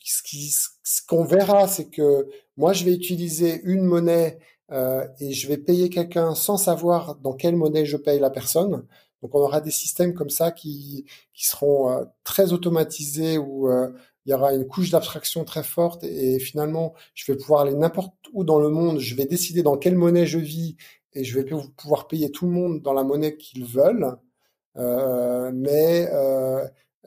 [0.84, 4.40] ce qu'on verra, c'est que moi, je vais utiliser une monnaie
[4.72, 8.86] euh, et je vais payer quelqu'un sans savoir dans quelle monnaie je paye la personne.
[9.22, 13.90] Donc on aura des systèmes comme ça qui, qui seront euh, très automatisés où euh,
[14.26, 18.14] il y aura une couche d'abstraction très forte et, finalement je vais pouvoir aller n'importe
[18.34, 20.76] où dans le monde, je vais décider dans quelle monnaie je vis
[21.14, 21.46] et je vais
[21.78, 24.18] pouvoir payer tout le monde dans la monnaie qu'ils veulent.
[24.78, 26.08] Euh, mais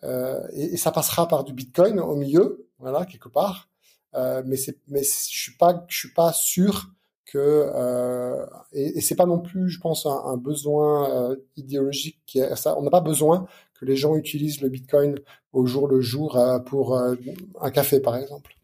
[0.02, 3.68] et, et, ça passera par du Bitcoin au milieu, voilà quelque part.
[4.14, 6.90] mais c'est mais je suis pas je suis pas sûr
[7.30, 12.18] que euh, et, et c'est pas non plus, je pense, un, un besoin euh, idéologique.
[12.26, 13.46] Qui ça, on n'a pas besoin
[13.78, 15.16] que les gens utilisent le Bitcoin
[15.52, 17.14] au jour le jour euh, pour euh,
[17.60, 18.54] un café, par exemple.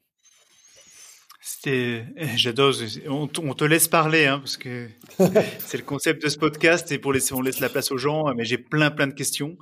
[1.48, 2.04] C'était,
[2.34, 2.74] j'adore.
[3.08, 4.88] On, on, te laisse parler, hein, parce que
[5.60, 8.34] c'est le concept de ce podcast et pour laisser, on laisse la place aux gens.
[8.34, 9.56] Mais j'ai plein, plein de questions.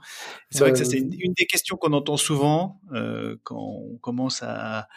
[0.51, 3.99] C'est vrai que ça, c'est une, une, des questions qu'on entend souvent euh, quand on
[3.99, 4.89] commence à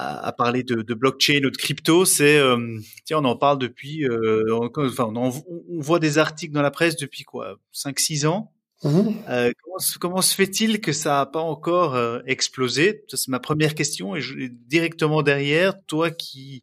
[0.00, 4.04] à, parler de, de, blockchain ou de crypto, c'est euh, tiens on en parle depuis,
[4.04, 5.32] euh, on, enfin on,
[5.70, 8.52] on, voit des articles dans la presse depuis quoi, 5-6 ans?
[8.84, 9.10] Mmh.
[9.28, 13.04] Euh, comment, comment, se fait-il que ça n'a pas encore euh, explosé?
[13.08, 16.62] Ça c'est ma première question et je, directement derrière, toi qui,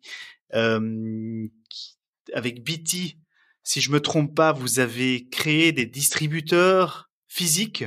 [0.53, 1.97] euh, qui
[2.33, 3.17] avec BT,
[3.63, 7.85] si je me trompe pas, vous avez créé des distributeurs physiques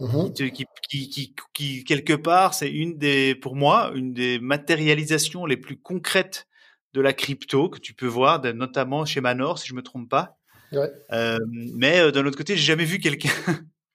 [0.00, 5.44] Mmh qui, qui, qui, qui, quelque part, c'est une des, pour moi, une des matérialisations
[5.44, 6.46] les plus concrètes
[6.92, 10.37] de la crypto que tu peux voir, notamment chez Manor, si je me trompe pas.
[10.72, 11.38] Euh,
[11.74, 13.30] mais euh, d'un autre côté, j'ai jamais vu quelqu'un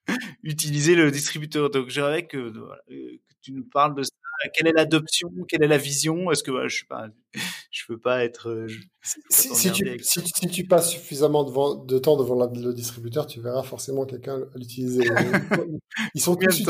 [0.44, 1.70] utiliser le distributeur.
[1.70, 4.12] Donc, j'aimerais que, euh, que tu nous parles de ça.
[4.54, 5.30] Quelle est l'adoption?
[5.48, 6.32] Quelle est la vision?
[6.32, 7.08] Est-ce que je sais pas,
[7.72, 8.68] je veux pas être.
[9.02, 13.42] Si, si, tu, si, si, tu, passes suffisamment de, de temps devant le distributeur, tu
[13.42, 15.04] verras forcément quelqu'un l'utiliser.
[16.16, 16.64] ils sont tous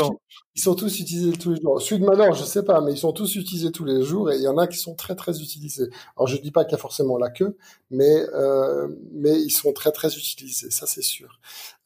[0.56, 1.82] ils sont tous utilisés tous les jours.
[1.82, 4.36] Celui de Manor, je sais pas, mais ils sont tous utilisés tous les jours et
[4.36, 5.90] il y en a qui sont très très utilisés.
[6.16, 7.58] Alors je dis pas qu'il y a forcément la queue,
[7.90, 11.40] mais euh, mais ils sont très très utilisés, ça c'est sûr.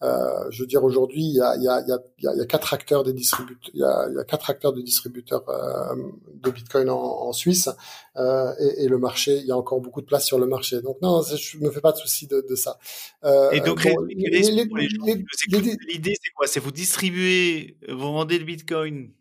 [0.03, 1.93] Euh, je veux dire aujourd'hui, il y a il y a il y
[2.27, 4.49] a, il y a quatre acteurs des distributeurs, il y a, il y a quatre
[4.49, 5.95] acteurs de distributeurs euh,
[6.33, 7.69] de Bitcoin en, en Suisse
[8.17, 10.81] euh, et, et, le marché, il y a encore beaucoup de place sur le marché.
[10.81, 12.79] Donc non, je me fais pas de souci de, de ça.
[13.23, 16.47] Euh, et donc bon, l'idée c'est quoi?
[16.47, 19.11] C'est vous distribuez, vous vendez le Bitcoin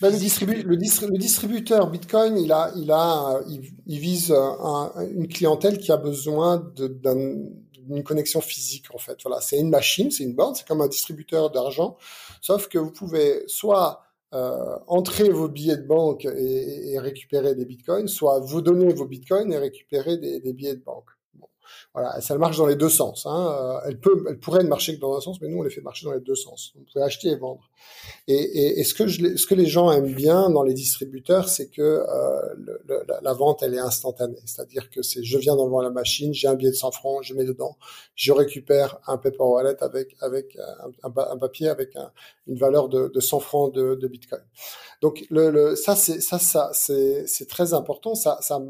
[0.00, 4.92] ben, le, distribu le, le, distributeur Bitcoin, il a, il a, il, il vise un,
[5.14, 7.36] une clientèle qui a besoin d'un
[7.84, 9.18] d'une connexion physique en fait.
[9.22, 11.96] Voilà, c'est une machine, c'est une borne, c'est comme un distributeur d'argent,
[12.40, 14.03] sauf que vous pouvez soit
[14.34, 19.52] euh, entrer vos billets de banque et, récupérer des bitcoins, soit vous donner vos bitcoins
[19.52, 21.13] et récupérer des billets de banque.
[21.92, 23.26] Voilà, ça marche dans les deux sens.
[23.26, 23.56] Hein.
[23.60, 25.80] Euh, elle peut, elle pourrait marcher que dans un sens, mais nous on les fait
[25.80, 26.72] marcher dans les deux sens.
[26.78, 27.70] On peut acheter et vendre.
[28.26, 31.48] Et, et, et ce que je, ce que les gens aiment bien dans les distributeurs,
[31.48, 34.40] c'est que euh, la, vente elle est instantanée.
[34.44, 37.34] C'est-à-dire que c'est, je viens devant la machine, j'ai un billet de 100 francs, je
[37.34, 37.76] mets dedans,
[38.14, 40.56] je récupère un paper wallet avec avec
[41.02, 42.10] un, un, papier avec un,
[42.46, 44.42] une valeur de, de 100 francs de, de Bitcoin.
[45.02, 48.14] Donc le, le ça c'est ça ça c'est c'est très important.
[48.14, 48.60] Ça ça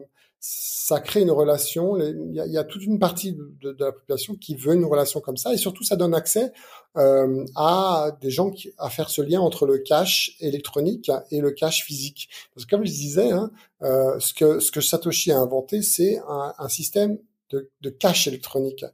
[0.47, 1.97] ça crée une relation.
[1.97, 5.55] Il y a, toute une partie de, la population qui veut une relation comme ça,
[5.55, 6.53] et surtout ça donne accès
[6.99, 11.53] euh, à des gens qui, à faire ce lien entre le cash électronique et le
[11.53, 12.29] cash physique.
[12.55, 13.51] Parce que comme je disais, hein,
[13.83, 14.35] euh, ce
[14.71, 17.17] que Satoshi a inventé, c'est un, un, système
[17.49, 18.85] de, de cash électronique.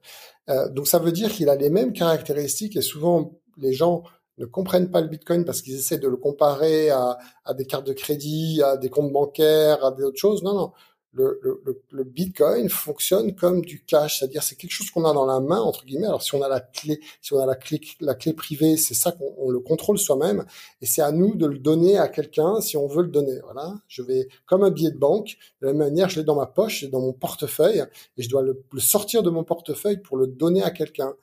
[0.49, 4.05] Euh, donc ça veut dire qu'il a les mêmes caractéristiques, et souvent les gens
[4.39, 7.87] ne comprennent pas le Bitcoin parce qu'ils essaient de le comparer à, à, des cartes
[7.87, 10.45] de crédit, à des comptes bancaires, à d'autres choses.
[10.45, 10.73] Non, non
[11.13, 15.27] le, le, le, Bitcoin fonctionne comme du cash, c'est-à-dire c'est quelque chose qu'on a dans
[15.27, 16.07] la main entre guillemets.
[16.07, 18.95] Alors si on a la clé, si on a la clé, la clé privée, c'est
[18.95, 20.45] ça qu'on le contrôle soi-même,
[20.81, 23.41] et c'est à nous de le donner à quelqu'un si on veut le donner.
[23.43, 26.37] Voilà, je vais comme un billet de banque, de la même manière, je l'ai dans
[26.37, 27.85] ma poche, dans mon portefeuille,
[28.17, 31.15] et je dois le, sortir de mon portefeuille pour le donner à quelqu'un.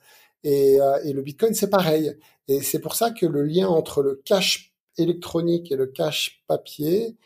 [0.44, 2.14] Et, euh, et le Bitcoin c'est pareil,
[2.46, 7.16] et c'est pour ça que le lien entre le cash électronique et le cash papier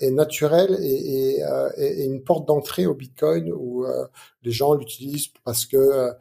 [0.00, 4.06] est naturel et, et, euh, et, une porte d'entrée au Bitcoin où euh,
[4.42, 6.12] les gens l'utilisent parce que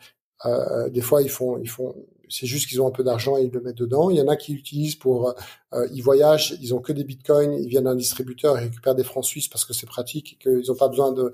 [0.45, 1.95] euh, des fois ils font ils font
[2.29, 4.11] c'est juste qu'ils ont un peu d'argent et ils le mettent dedans.
[4.11, 5.33] Il y en a qui l'utilisent pour
[5.91, 9.25] ils voyagent, ils ont que des bitcoins, ils viennent d'un distributeur et récupèrent des francs
[9.25, 11.33] suisses parce que c'est pratique et qu'ils n'ont pas besoin de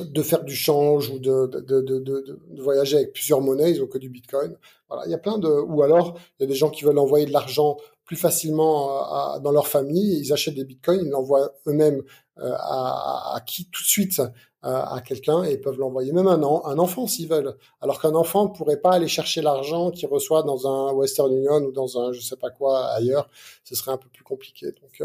[0.00, 3.86] de faire du change ou de, de, de, de, voyager avec plusieurs monnaies, ils ont
[3.86, 4.56] que du bitcoin.
[4.88, 6.98] Voilà, il y a plein de ou alors il y a des gens qui veulent
[6.98, 10.18] envoyer de l'argent plus facilement euh, dans leur famille.
[10.20, 12.02] Ils achètent des bitcoins, ils l'envoient eux-mêmes
[12.38, 16.40] euh, à, à, qui tout de suite euh, à quelqu'un et peuvent l'envoyer même un,
[16.42, 17.56] un enfant s'ils veulent.
[17.80, 21.62] Alors qu'un enfant ne pourrait pas aller chercher l'argent qu'il reçoit dans un Western Union
[21.62, 23.28] ou dans un je sais pas quoi ailleurs.
[23.64, 24.66] Ce serait un peu plus compliqué.
[24.66, 25.02] Donc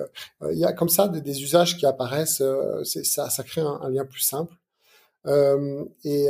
[0.51, 2.43] il y a comme ça des, usages qui apparaissent.
[2.83, 4.55] ça, ça crée un, lien plus simple.
[5.25, 6.29] et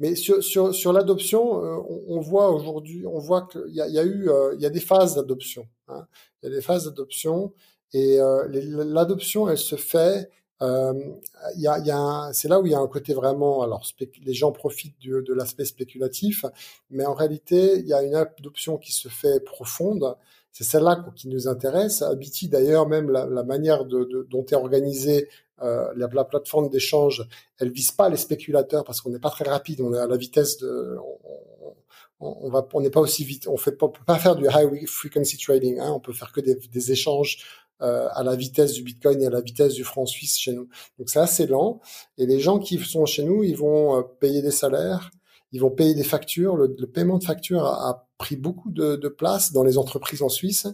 [0.00, 3.88] mais sur, sur, sur l'adoption, euh, on, on, voit aujourd'hui, on voit qu'il y a,
[3.88, 5.66] y a eu, euh, il y a des phases d'adoption.
[5.88, 6.06] Hein.
[6.42, 7.52] Il y a des phases d'adoption
[7.92, 10.30] et euh, l'adoption, elle se fait.
[10.60, 13.62] il y a, c'est là où il y a un côté vraiment.
[13.62, 13.86] Alors,
[14.22, 16.44] les gens profitent de l'aspect spéculatif,
[16.90, 20.16] mais en réalité, il y a une adoption qui se fait profonde.
[20.58, 22.02] C'est celle-là qui nous intéresse.
[22.02, 25.28] Abiti d'ailleurs, même la, la manière de, de, dont est organisée
[25.62, 29.44] euh, la, la, plateforme d'échange, elle vise pas les spéculateurs parce qu'on n'est pas très
[29.44, 31.76] rapide, on est à la vitesse de, on,
[32.18, 34.46] on, on va, on n'est pas aussi vite, on fait pas, peut pas faire du
[34.46, 37.38] high frequency trading, hein, on peut faire que des, des échanges
[37.80, 40.68] euh, à la vitesse du Bitcoin et à la vitesse du franc suisse chez nous.
[40.98, 41.80] Donc c'est assez lent
[42.16, 45.12] et les gens qui sont chez nous, ils vont euh, payer des salaires,
[45.52, 46.56] ils vont payer des factures.
[46.56, 50.28] Le, le paiement de factures a pris beaucoup de, de, place dans les entreprises en
[50.28, 50.66] Suisse.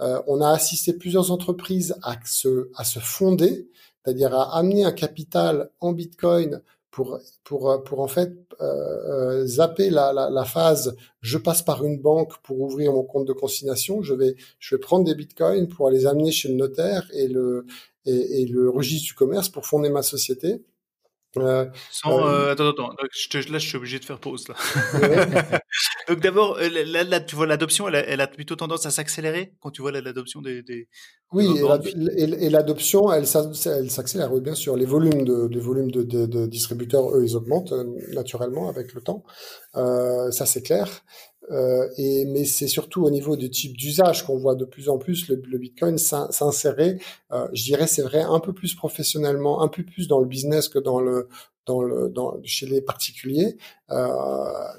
[0.00, 3.68] Euh, on a assisté plusieurs entreprises à se, à se fonder
[4.06, 9.90] c'est-à-dire à amener un capital en Bitcoin pour pour pour en fait euh, euh, zapper
[9.90, 14.02] la, la, la, phase je passe par une banque pour ouvrir mon compte de consignation
[14.02, 17.66] je vais je vais prendre des bitcoins pour les amener chez le notaire et le
[18.06, 20.62] et, et le registre du commerce pour fonder ma société
[21.38, 24.48] euh, Sans, euh, euh, attends, attends, je te, là, je suis obligé de faire pause
[24.48, 24.54] là.
[26.08, 29.54] Donc d'abord, euh, là, là, tu vois l'adoption, elle, elle, a plutôt tendance à s'accélérer
[29.60, 30.88] quand tu vois l'adoption des, des,
[31.32, 31.48] Oui,
[32.16, 33.24] et l'adoption, elle,
[33.66, 34.76] elle s'accélère, oui, bien sûr.
[34.76, 37.74] Les volumes de, les volumes de, de, de, distributeurs, eux, ils augmentent
[38.12, 39.24] naturellement avec le temps.
[39.76, 41.04] Euh, ça, c'est clair.
[41.50, 44.98] Euh, et mais c'est surtout au niveau du type d'usage qu'on voit de plus en
[44.98, 46.98] plus le, le Bitcoin s'insérer.
[47.32, 50.68] Euh, je dirais c'est vrai un peu plus professionnellement, un peu plus dans le business
[50.68, 51.28] que dans le
[51.64, 53.56] dans le dans chez les particuliers.
[53.90, 54.08] Euh,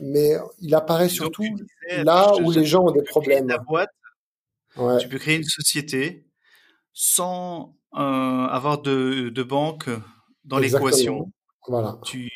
[0.02, 1.46] mais il apparaît surtout
[2.04, 3.48] là où les gens ont des problèmes.
[3.68, 3.90] boîte,
[4.76, 4.98] ouais.
[4.98, 6.26] Tu peux créer une société
[6.94, 9.90] sans avoir de, de banque
[10.44, 11.32] dans l'équation.
[11.68, 12.00] Voilà.
[12.04, 12.30] Tu,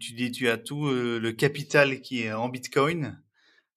[0.00, 3.18] tu tu as tout le capital qui est en Bitcoin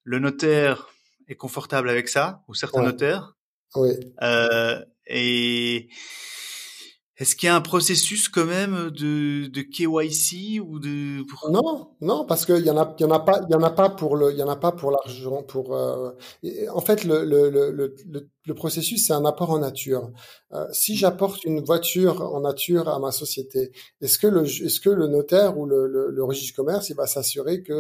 [0.08, 0.88] le notaire
[1.28, 2.86] est confortable avec ça, ou certains ouais.
[2.86, 3.36] notaires.
[3.76, 3.90] Oui.
[4.22, 5.90] Euh, et
[7.18, 12.26] est-ce qu'il y a un processus quand même de, de KYC ou de Non, non,
[12.26, 13.90] parce qu'il y en a, il y en a pas, il y en a pas
[13.90, 15.76] pour le, il y en a pas pour l'argent, pour.
[15.76, 16.12] Euh,
[16.74, 20.10] en fait, le, le, le, le, le processus, c'est un apport en nature.
[20.54, 24.90] Euh, si j'apporte une voiture en nature à ma société, est-ce que le, est-ce que
[24.90, 27.74] le notaire ou le, le, le registre commerce, il va s'assurer que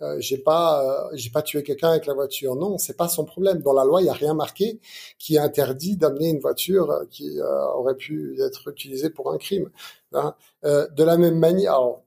[0.00, 2.56] euh, j'ai pas, euh, j'ai pas tué quelqu'un avec la voiture?
[2.56, 3.62] Non, c'est pas son problème.
[3.62, 4.80] Dans la loi, il y a rien marqué
[5.18, 9.70] qui interdit d'amener une voiture qui euh, aurait pu être utilisée pour un crime.
[10.14, 10.34] Hein.
[10.62, 12.02] de la même manière, alors,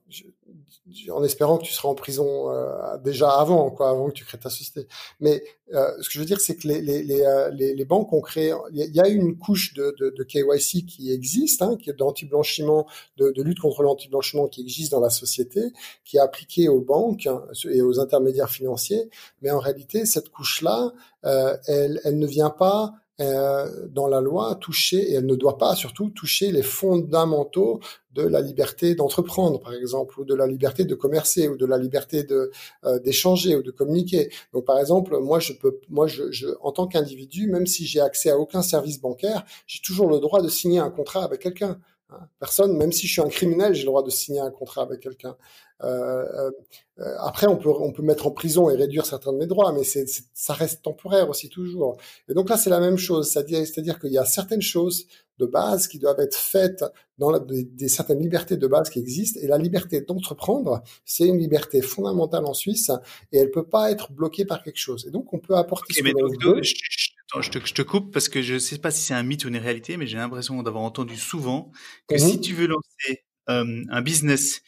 [1.12, 4.38] en espérant que tu seras en prison euh, déjà avant, quoi, avant que tu crées
[4.38, 4.86] ta société.
[5.20, 5.42] Mais
[5.74, 8.20] euh, ce que je veux dire, c'est que les, les, les, euh, les, banques ont
[8.20, 11.94] créé, il y a une couche de, de, de KYC qui existe, hein, qui est
[11.94, 15.72] d'anti-blanchiment, de, de, lutte contre l'anti-blanchiment qui existe dans la société,
[16.04, 19.08] qui est appliquée aux banques hein, et aux intermédiaires financiers.
[19.40, 25.10] Mais en réalité, cette couche-là, elle, elle ne vient pas euh, dans la loi toucher,
[25.10, 27.80] et elle ne doit pas surtout toucher les fondamentaux
[28.12, 31.78] de la liberté d'entreprendre, par exemple, ou de la liberté de commercer, ou de la
[31.78, 32.50] liberté de
[32.84, 34.30] euh, d'échanger ou de communiquer.
[34.52, 38.00] Donc, par exemple, moi, je peux, moi, je, je en tant qu'individu, même si j'ai
[38.00, 41.78] accès à aucun service bancaire, j'ai toujours le droit de signer un contrat avec quelqu'un.
[42.12, 42.28] Hein.
[42.38, 45.00] Personne, même si je suis un criminel, j'ai le droit de signer un contrat avec
[45.00, 45.36] quelqu'un.
[45.82, 46.50] Euh,
[46.98, 49.72] euh, après, on peut on peut mettre en prison et réduire certains de mes droits,
[49.72, 51.96] mais c'est ça reste temporaire aussi toujours.
[52.28, 55.06] Et donc là, c'est la même chose, c'est-à-dire c'est-à-dire qu'il y a certaines choses
[55.38, 56.84] de base qui doivent être faites
[57.18, 59.40] dans la, des, certaines libertés de base qui existent.
[59.42, 62.90] Et la liberté d'entreprendre, c'est une liberté fondamentale en Suisse
[63.32, 65.06] et elle peut pas être bloquée par quelque chose.
[65.08, 68.58] Et donc, on peut apporter ce je te, je te, coupe parce que je ne
[68.58, 71.72] sais pas si c'est un mythe ou une réalité, mais j'ai l'impression d'avoir entendu souvent
[72.08, 74.62] que si tu veux lancer euh, un business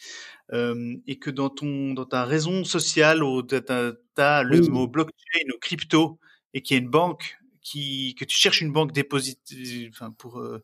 [0.52, 5.48] euh, et que dans ton dans ta raison sociale ou tu as, le mot blockchain
[5.54, 6.18] ou crypto
[6.52, 9.40] et qu'il y a une banque qui que tu cherches une banque déposite
[9.88, 10.62] enfin pour euh,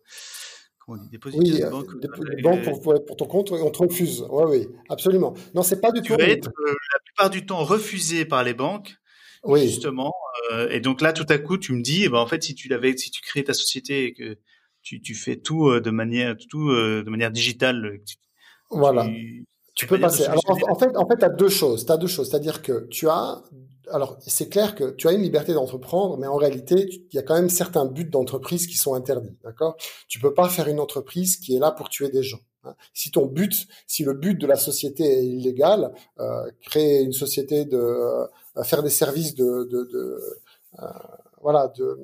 [0.79, 4.25] comment on dit dépositaire oui, banque, euh, banque pour, pour, ton compte on te refuse.
[4.31, 5.35] Oui oui absolument.
[5.55, 8.45] Non c'est pas du tout tu vas être euh, la plupart du temps refusé par
[8.45, 8.97] les banques
[9.45, 9.63] oui.
[9.63, 10.13] justement
[10.53, 12.55] euh, et donc là tout à coup tu me dis eh ben en fait si
[12.55, 14.39] tu l'avais si tu crées ta société et que
[14.83, 18.01] tu, tu fais tout de manière tout de manière digitale
[18.71, 19.07] voilà
[19.81, 20.25] tu peux passer.
[20.25, 21.87] Alors, en, fait, en fait, tu as deux choses.
[21.87, 22.29] Tu as deux choses.
[22.29, 23.43] C'est-à-dire que tu as,
[23.91, 27.23] alors, c'est clair que tu as une liberté d'entreprendre, mais en réalité, il y a
[27.23, 29.37] quand même certains buts d'entreprise qui sont interdits.
[29.43, 29.77] D'accord?
[30.07, 32.41] Tu peux pas faire une entreprise qui est là pour tuer des gens.
[32.65, 32.75] Hein.
[32.93, 37.65] Si ton but, si le but de la société est illégal, euh, créer une société
[37.65, 38.27] de, euh,
[38.65, 40.21] faire des services de, de, de
[40.79, 40.87] euh,
[41.41, 41.99] voilà, de,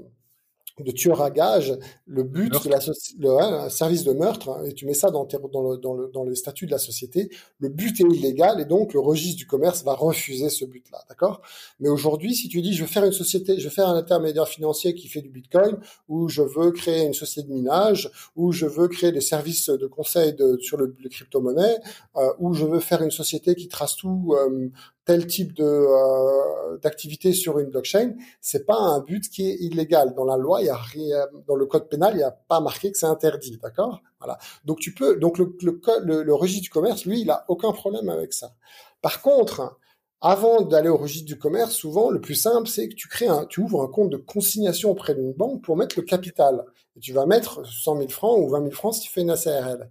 [0.81, 2.79] de tueur à gage, le but de la
[3.19, 6.09] le, un service de meurtre, hein, et tu mets ça dans, dans, le, dans, le,
[6.09, 7.31] dans le statut de la société,
[7.61, 11.41] le but est illégal et donc le registre du commerce va refuser ce but-là, d'accord?
[11.81, 14.49] Mais aujourd'hui, si tu dis je veux faire une société, je veux faire un intermédiaire
[14.49, 15.79] financier qui fait du Bitcoin,
[16.09, 19.87] ou je veux créer une société de minage, ou je veux créer des services de
[19.87, 21.79] conseil de, sur le, les crypto-monnaies,
[22.17, 24.69] euh, ou je veux faire une société qui trace tout euh,
[25.07, 30.15] tel type de euh, d'activité sur une blockchain, c'est pas un but qui est illégal.
[30.15, 32.61] Dans la loi, il y a rien, dans le code pénal, il n'y a pas
[32.61, 34.03] marqué que c'est interdit, d'accord?
[34.19, 34.37] Voilà.
[34.65, 38.09] Donc tu peux, donc le, le, le, registre du commerce, lui, il a aucun problème
[38.09, 38.53] avec ça.
[39.01, 39.79] Par contre,
[40.21, 43.45] avant d'aller au registre du commerce, souvent le plus simple, c'est que tu crées un,
[43.47, 46.65] tu ouvres un compte de consignation auprès d'une banque pour mettre le capital.
[46.97, 49.31] Et tu vas mettre 100 000 francs ou 20 000 francs si tu fais une
[49.31, 49.89] ACRL.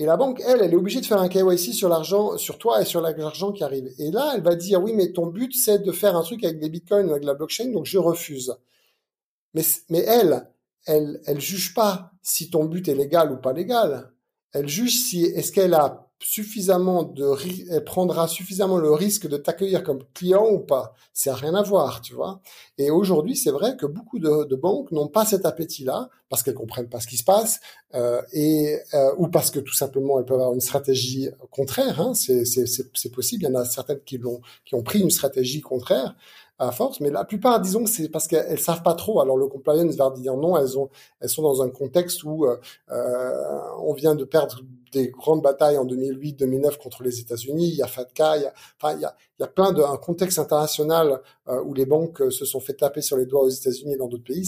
[0.00, 2.80] Et la banque, elle, elle est obligée de faire un KYC sur l'argent, sur toi
[2.80, 3.92] et sur l'argent qui arrive.
[3.98, 6.58] Et là, elle va dire, oui, mais ton but, c'est de faire un truc avec
[6.58, 8.56] des bitcoins ou avec la blockchain, donc je refuse.
[9.52, 10.48] Mais, mais elle,
[10.86, 14.10] elle, elle juge pas si ton but est légal ou pas légal.
[14.52, 17.26] Elle juge si, est-ce qu'elle a suffisamment de,
[17.70, 20.94] elle prendra suffisamment le risque de t'accueillir comme client ou pas.
[21.12, 22.40] C'est rien à voir, tu vois.
[22.78, 26.54] Et aujourd'hui, c'est vrai que beaucoup de, de banques n'ont pas cet appétit-là parce qu'elles
[26.54, 27.60] comprennent pas ce qui se passe
[27.94, 32.00] euh, et euh, ou parce que tout simplement elles peuvent avoir une stratégie contraire.
[32.00, 32.12] Hein.
[32.14, 33.44] C'est possible.
[33.44, 36.14] Il y en a certaines qui l'ont, qui ont pris une stratégie contraire
[36.60, 39.20] à force, mais la plupart, disons, c'est parce qu'elles savent pas trop.
[39.20, 42.56] Alors le compliance va dire non, elles ont, elles sont dans un contexte où euh,
[42.90, 44.60] euh on vient de perdre
[44.92, 47.68] des grandes batailles en 2008-2009 contre les États-Unis.
[47.68, 49.72] Il y a FATCA, il y a, enfin, il y a, il y a plein
[49.72, 53.48] de contexte international euh, où les banques se sont fait taper sur les doigts aux
[53.48, 54.44] États-Unis et dans d'autres pays.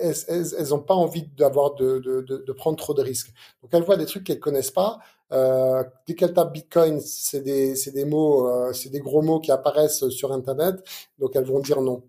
[0.00, 3.32] Elles, elles, ont pas envie d'avoir de, prendre trop de risques.
[3.62, 4.98] Donc elles voient des trucs qu'elles connaissent pas.
[5.32, 9.40] Euh, dès qu'elles tapent Bitcoin, c'est des, c'est des mots, euh, c'est des gros mots
[9.40, 10.76] qui apparaissent sur Internet.
[11.18, 12.02] Donc elles vont dire non.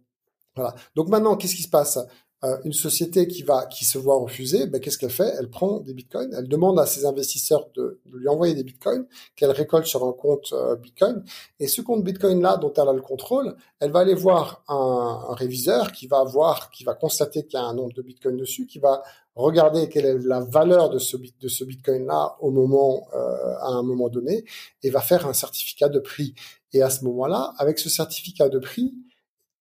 [0.55, 0.73] Voilà.
[0.95, 1.99] Donc maintenant, qu'est-ce qui se passe?
[2.45, 5.33] Euh, une société qui va qui se voit refuser, ben, qu'est-ce qu'elle fait?
[5.39, 9.05] Elle prend des bitcoins, elle demande à ses investisseurs de, de lui envoyer des bitcoins
[9.35, 11.23] qu'elle récolte sur un compte euh, bitcoin.
[11.59, 15.33] Et ce compte bitcoin là, dont elle a le contrôle, elle va aller voir un,
[15.33, 18.67] réviseur qui va voir, qui va constater qu'il y a un nombre de bitcoins dessus,
[18.67, 19.01] qui va
[19.35, 23.69] regarder quelle est la valeur de ce, de ce bitcoin là au moment euh, à
[23.69, 24.45] un moment donné
[24.83, 26.35] et va faire un certificat de prix.
[26.73, 28.93] Et à ce moment-là, avec ce certificat de prix,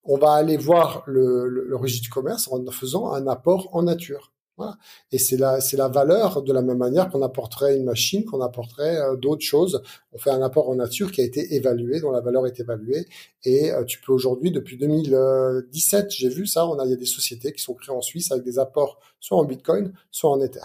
[0.04, 4.32] on va aller voir le, le, registre du commerce en faisant un apport en nature.
[4.56, 4.76] Voilà.
[5.10, 8.40] Et c'est la, c'est la valeur de la même manière qu'on apporterait une machine, qu'on
[8.40, 9.82] apporterait euh, d'autres choses.
[10.12, 13.06] On fait un apport en nature qui a été évalué, dont la valeur est évaluée.
[13.44, 16.96] Et euh, tu peux aujourd'hui, depuis 2017, j'ai vu ça, on a, il y a
[16.96, 20.40] des sociétés qui sont créées en Suisse avec des apports soit en Bitcoin, soit en
[20.40, 20.60] Ether.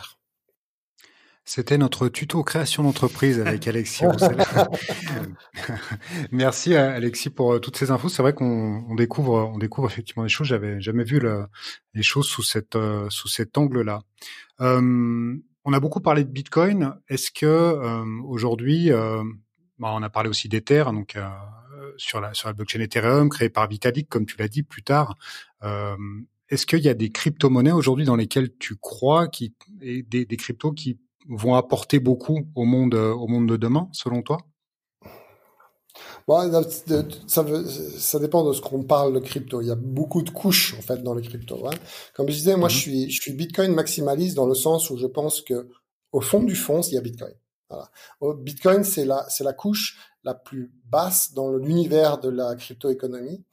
[1.50, 4.04] C'était notre tuto création d'entreprise avec Alexis
[6.32, 8.08] Merci Alexis pour euh, toutes ces infos.
[8.08, 10.46] C'est vrai qu'on découvre, on découvre effectivement des choses.
[10.46, 11.20] J'avais jamais vu
[11.96, 14.04] les choses sous cette euh, sous cet angle-là.
[14.62, 15.36] Euh,
[15.66, 16.94] on a beaucoup parlé de Bitcoin.
[17.08, 21.18] Est-ce que aujourd'hui, bah, on a parlé aussi d'Ether, donc
[21.98, 25.18] sur la sur la blockchain Ethereum créée par Vitalik, comme tu l'as dit plus tard.
[25.64, 30.38] Est-ce qu'il y a des crypto-monnaies aujourd'hui dans lesquelles tu crois qui et des, des
[30.38, 34.38] cryptos qui vont apporter beaucoup au monde, euh, au monde de demain, selon toi?
[36.28, 36.52] Bon,
[37.28, 37.44] ça,
[37.98, 39.62] ça, dépend de ce qu'on parle de crypto.
[39.62, 41.68] Il y a beaucoup de couches en fait dans les crypto.
[41.68, 41.74] Hein.
[42.14, 42.82] Comme je disais, moi, je mhm.
[42.82, 45.70] suis, je suis Bitcoin maximaliste dans le sens où je pense que
[46.12, 47.34] au fond du fond, il y a Bitcoin.
[47.70, 47.90] Voilà.
[48.36, 53.44] Bitcoin, c'est la, c'est la couche la plus basse dans l'univers de la crypto-économie.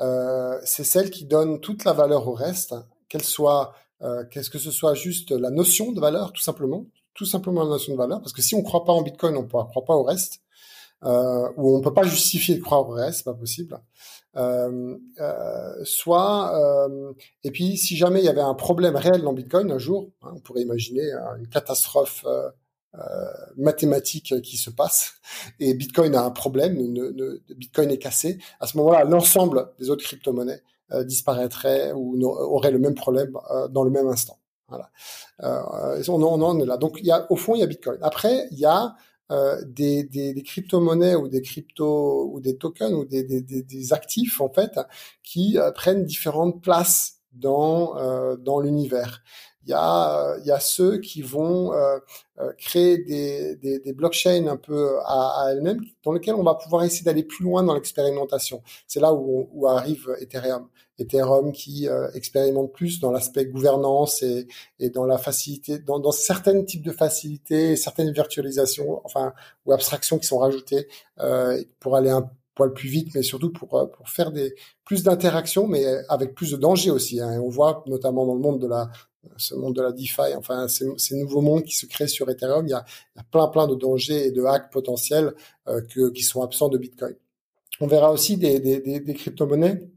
[0.00, 2.74] Euh, c'est celle qui donne toute la valeur au reste,
[3.08, 7.26] qu'elle soit, euh, qu'est-ce que ce soit juste la notion de valeur, tout simplement, tout
[7.26, 9.42] simplement la notion de valeur, parce que si on ne croit pas en Bitcoin, on
[9.42, 10.40] ne croit pas au reste,
[11.04, 13.78] euh, ou on peut pas justifier de croire au reste, c'est pas possible.
[14.36, 17.12] Euh, euh, soit, euh,
[17.44, 20.32] et puis si jamais il y avait un problème réel dans Bitcoin un jour, hein,
[20.34, 21.08] on pourrait imaginer
[21.38, 22.50] une catastrophe euh,
[22.96, 23.00] euh,
[23.56, 25.14] mathématique qui se passe,
[25.60, 28.38] et Bitcoin a un problème, ne, ne, Bitcoin est cassé.
[28.58, 30.62] À ce moment-là, l'ensemble des autres crypto-monnaies
[31.04, 33.36] disparaîtraient ou auraient le même problème
[33.70, 34.38] dans le même instant.
[34.68, 34.90] Voilà.
[35.42, 36.76] Euh, on, on, en est là.
[36.76, 37.98] Donc, il y a, au fond, il y a Bitcoin.
[38.02, 38.94] Après, il y a
[39.30, 43.92] euh, des, des, des crypto-monnaies ou des crypto ou des tokens ou des, des, des
[43.94, 44.78] actifs en fait
[45.22, 49.22] qui euh, prennent différentes places dans euh, dans l'univers.
[49.66, 51.98] Il y a il y a ceux qui vont euh,
[52.40, 56.54] euh, créer des, des, des, blockchains un peu à, à elles-mêmes dans lesquelles on va
[56.54, 58.62] pouvoir essayer d'aller plus loin dans l'expérimentation.
[58.86, 60.68] C'est là où, où arrive Ethereum.
[60.98, 64.46] Ethereum qui euh, expérimente plus dans l'aspect gouvernance et,
[64.78, 69.32] et dans la facilité, dans, dans certains types de facilités, certaines virtualisations, enfin
[69.66, 70.88] ou abstractions qui sont rajoutées
[71.20, 74.54] euh, pour aller un poil plus vite, mais surtout pour euh, pour faire des
[74.84, 77.20] plus d'interactions, mais avec plus de danger aussi.
[77.20, 77.40] Hein.
[77.42, 78.90] on voit notamment dans le monde de la
[79.36, 82.70] ce monde de la DeFi, enfin ces, nouveaux mondes qui se créent sur Ethereum, il
[82.70, 82.84] y a,
[83.30, 85.34] plein plein de dangers et de hacks potentiels
[85.68, 85.80] euh,
[86.14, 87.14] qui sont absents de Bitcoin.
[87.80, 89.88] On verra aussi des, crypto-monnaies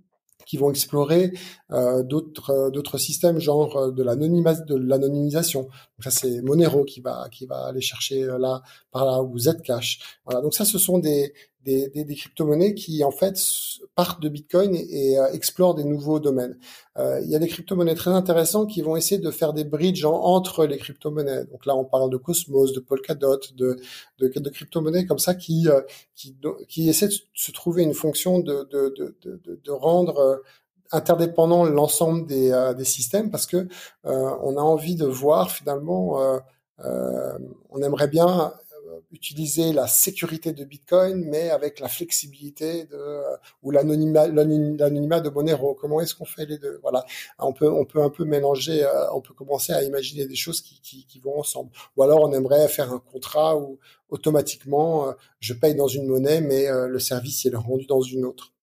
[0.45, 1.33] qui vont explorer
[1.71, 5.67] euh, d'autres euh, d'autres systèmes genre de l'anonymisation.
[5.99, 8.61] Ça c'est Monero qui va qui va aller chercher là
[8.91, 9.99] par là ou Zcash.
[10.25, 10.41] Voilà.
[10.41, 11.33] Donc ça ce sont des
[11.67, 13.37] des, des, crypto-monnaies qui en fait
[13.95, 16.57] partent de Bitcoin et, et explorent des nouveaux domaines.
[16.97, 20.05] Euh, il y a des crypto-monnaies très intéressantes qui vont essayer de faire des bridges
[20.05, 21.45] entre les crypto-monnaies.
[21.45, 23.77] Donc là, on parle de Cosmos, de Polkadot, de,
[24.19, 25.67] de, crypto-monnaies comme ça qui,
[26.15, 26.35] qui,
[26.67, 30.41] qui essaient de se trouver une fonction de, de, de, de, de rendre
[30.91, 33.67] interdépendant l'ensemble des, euh, des, systèmes parce que euh,
[34.41, 36.39] on a envie de voir finalement, euh,
[36.85, 37.37] euh
[37.69, 38.53] on aimerait bien
[39.11, 43.21] utiliser la sécurité de Bitcoin, mais avec la flexibilité de
[43.63, 45.75] ou l'anonymat de Monero.
[45.75, 46.79] Comment est-ce qu'on fait les deux?
[46.81, 47.05] Voilà,
[47.39, 50.79] on peut on peut un peu mélanger, on peut commencer à imaginer des choses qui,
[50.81, 51.71] qui, vont ensemble.
[51.95, 53.79] Ou alors on aimerait faire un contrat où
[54.09, 58.53] automatiquement je paye dans une monnaie, mais le service est rendu dans une autre.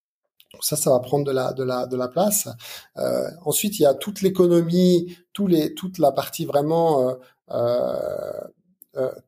[0.60, 2.48] Ça, ça va prendre de la de la de la place.
[2.96, 7.14] Euh, ensuite, il y a toute l'économie, tous les toute la partie vraiment euh,
[7.50, 8.48] euh, euh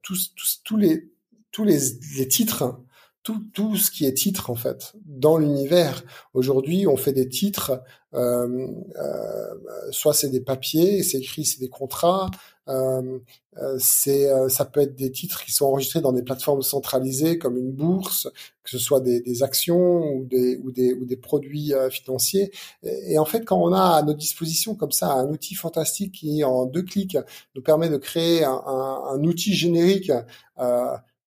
[0.02, 1.10] tous, tous tous les
[1.50, 1.78] tous les,
[2.16, 2.78] les titres
[3.26, 6.04] tout, tout ce qui est titre en fait dans l'univers.
[6.32, 7.82] Aujourd'hui, on fait des titres,
[8.14, 8.68] euh,
[9.00, 9.54] euh,
[9.90, 12.30] soit c'est des papiers, c'est écrit, c'est des contrats,
[12.68, 13.18] euh,
[13.56, 17.36] euh c'est euh, ça peut être des titres qui sont enregistrés dans des plateformes centralisées
[17.36, 18.28] comme une bourse,
[18.62, 22.52] que ce soit des, des actions ou des ou des ou des produits euh, financiers.
[22.84, 26.12] Et, et, en fait, quand on a à notre disposition comme ça un outil fantastique
[26.12, 27.18] qui en deux clics
[27.56, 30.12] nous permet de créer un, un, un outil générique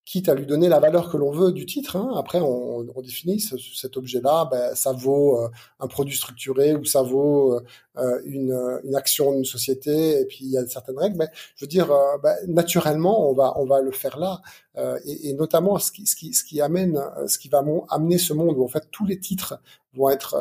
[0.10, 1.96] quitte à lui donner la valeur que l'on veut du titre.
[1.96, 2.12] Hein.
[2.18, 5.50] Après, on, on, définit ce, cet objet-là, ben, ça vaut euh,
[5.80, 7.62] un produit structuré ou ça vaut
[7.98, 10.20] euh, une, une, action d'une société.
[10.20, 13.36] Et puis il y a certaines règles, mais je veux dire, euh, ben, naturellement, on
[13.36, 14.42] va on va le faire là,
[15.06, 18.34] et, et, notamment ce qui, ce qui ce qui amène, ce qui va amener ce
[18.34, 19.62] monde où en fait tous les titres
[19.94, 20.36] vont être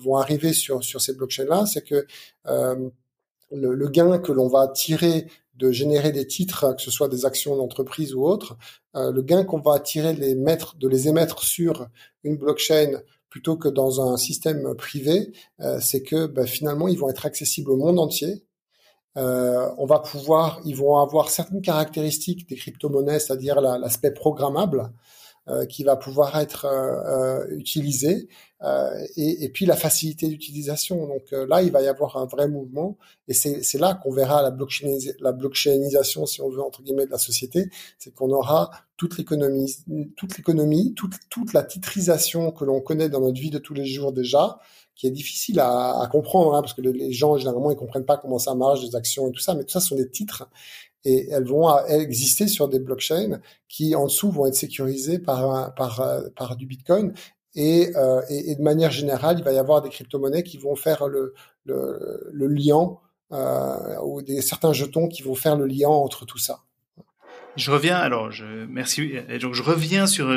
[0.00, 2.06] vont arriver sur sur ces blockchains-là, c'est que
[2.44, 5.26] le, le, gain que l'on va tirer
[5.58, 8.56] de générer des titres, que ce soit des actions d'entreprise ou autres,
[8.96, 11.86] euh, le gain qu'on va tirer les mettre, de les émettre sur
[12.24, 15.32] une blockchain plutôt que dans un système privé,
[15.80, 18.42] c'est que bah, finalement ils vont être accessibles au monde entier.
[19.16, 24.90] on va pouvoir, ils vont avoir certaines caractéristiques des crypto-monnaies, c'est-à-dire l'aspect programmable.
[25.50, 28.28] Euh, qui va pouvoir être euh, euh, utilisé
[29.16, 31.06] et, et, puis la facilité d'utilisation.
[31.06, 34.50] Donc là, il va y avoir un vrai mouvement et c'est là qu'on verra la,
[34.50, 39.16] blockchain, la blockchainisation, si on veut entre guillemets, de la société, c'est qu'on aura toute
[39.16, 39.76] l'économie,
[40.16, 43.86] toute l'économie, toute, toute la titrisation que l'on connaît dans notre vie de tous les
[43.86, 44.58] jours déjà,
[44.96, 48.16] qui est difficile à, à comprendre, hein, parce que les gens généralement ils comprennent pas
[48.16, 50.50] comment ça marche, les actions et tout ça, mais tout ça sont des titres
[51.04, 56.56] et elles vont exister sur des blockchains qui en dessous vont être sécurisées par par
[56.56, 57.12] du Bitcoin
[57.54, 61.08] et, euh, et, de manière générale, il va y avoir des crypto-monnaies qui vont faire
[61.08, 61.34] le,
[61.64, 62.96] le, lien
[63.32, 66.60] euh, ou des certains jetons qui vont faire le lien entre tout ça.
[67.56, 69.14] Je reviens alors, je merci.
[69.40, 70.28] Donc je reviens sur,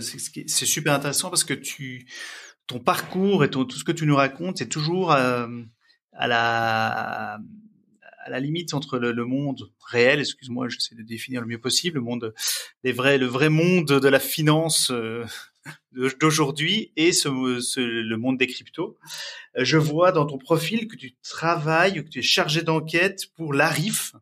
[0.00, 2.06] c'est super intéressant parce que tu,
[2.66, 5.46] ton parcours et tout ce que tu nous racontes, c'est toujours euh,
[6.12, 7.38] à la
[8.26, 12.04] à la limite entre le, monde réel, excuse-moi, j'essaie de définir le mieux possible, le
[12.04, 12.34] monde,
[12.82, 15.24] les vrais, le vrai monde de la finance euh,
[15.92, 17.28] d'aujourd'hui et ce,
[17.78, 18.98] le monde des cryptos.
[19.56, 23.54] Euh, je vois dans ton profil que tu travailles, que tu es chargé d'enquête pour
[23.54, 24.16] l'ARIF,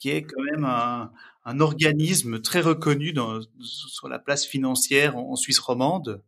[0.00, 1.12] qui est quand même un,
[1.44, 6.20] un organisme très reconnu dans, sur la place financière en Suisse romande.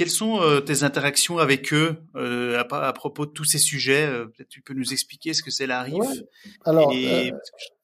[0.00, 4.24] Quelles sont euh, tes interactions avec eux euh, à, propos de tous ces sujets euh,
[4.24, 6.22] Peut-être tu peux nous expliquer ce que c'est la RIF
[6.64, 6.90] Alors,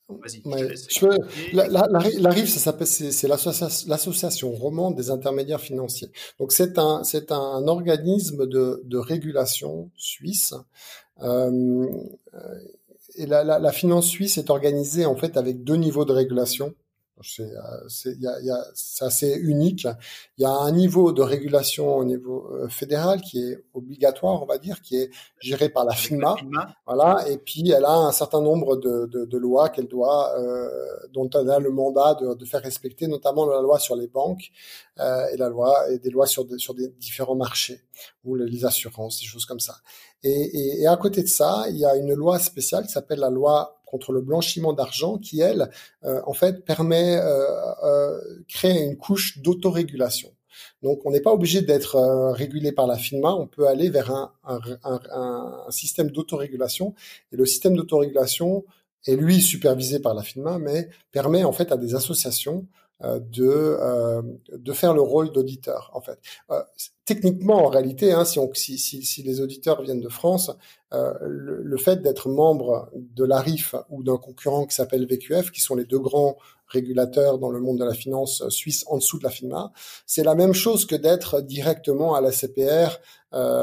[0.09, 0.41] Vas-y.
[1.53, 6.09] la, la, la, RIF, ça s'appelle, c'est l'association romande des intermédiaires financiers.
[6.41, 10.55] Donc c'est un, c'est un organisme de, de régulation suisse.
[11.21, 11.87] Euh,
[13.17, 16.75] et la, la, finance suisse est organisée en fait avec deux niveaux de régulation.
[17.23, 17.51] C'est
[19.01, 19.87] assez unique.
[20.37, 24.47] Il y a un niveau de régulation au niveau euh, fédéral qui est obligatoire, on
[24.47, 25.11] va dire, qui est
[25.41, 26.37] géré par la FINMA.
[26.87, 27.27] Voilà.
[27.29, 30.69] Et puis elle a un certain nombre de, de, de lois qu'elle doit, euh,
[31.13, 34.51] dont elle a le mandat de, de, faire respecter, notamment la loi sur les banques
[35.01, 37.81] euh, et la loi et des lois sur, sur des différents marchés
[38.25, 39.77] ou les assurances, des choses comme ça.
[40.23, 43.21] Et, et, et à côté de ça, il y a une loi spéciale qui s'appelle
[43.21, 45.71] la loi contre le blanchiment d'argent qui, elle,
[46.05, 47.47] euh, en fait, permet euh,
[47.85, 50.31] euh, créer une couche d'autorégulation.
[50.83, 54.11] Donc, on n'est pas obligé d'être euh, régulé par la FINMA, on peut aller vers
[54.11, 55.01] un, un, un,
[55.67, 56.95] un système d'autorégulation.
[57.33, 58.65] Et le système d'autorégulation
[59.07, 62.67] est, lui, supervisé par la FINMA, mais permet en fait à des associations
[63.03, 64.23] de euh,
[64.53, 66.19] de faire le rôle d'auditeur en fait.
[66.51, 66.63] Euh,
[67.05, 70.51] techniquement, en réalité, hein, si, on, si, si, si, les auditeurs viennent de France,
[70.93, 75.75] le, le, fait d'être membre de l'ARIF ou d'un concurrent qui s'appelle VQF, qui sont
[75.75, 76.37] les deux grands
[76.69, 79.73] régulateurs dans le monde de la finance suisse en dessous de la FINMA,
[80.07, 82.99] c'est la même chose que d'être directement à la CPR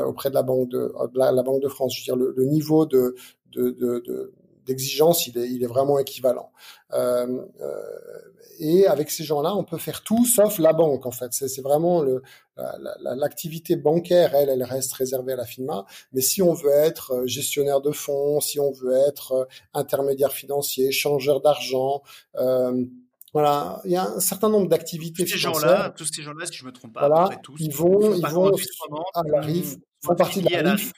[0.06, 1.96] auprès de la banque de la, banque de France.
[1.96, 3.16] Je veux dire, le, le niveau de,
[3.52, 4.34] de, de
[4.66, 6.52] d'exigence, il est, il est vraiment équivalent.
[6.94, 7.82] Euh, euh,
[8.60, 11.34] et avec ces gens-là, on peut faire tout sauf la banque, en fait.
[11.34, 12.22] C'est vraiment le,
[13.16, 15.86] l'activité bancaire, elle, elle reste réservée à la FINMA.
[16.14, 20.32] Mais si on veut être euh, gestionnaire de fonds, si on veut être euh, intermédiaire
[20.32, 22.04] financier, changeur d'argent,
[22.36, 22.86] euh,
[23.34, 25.24] voilà, il y a un certain nombre d'activités.
[25.24, 28.14] Tous ces gens-là, tous ces gens-là, si je me trompe pas, voilà, tous, ils vont,
[28.14, 28.52] ils vont
[29.16, 30.94] à la RIF, font partie de la RIF.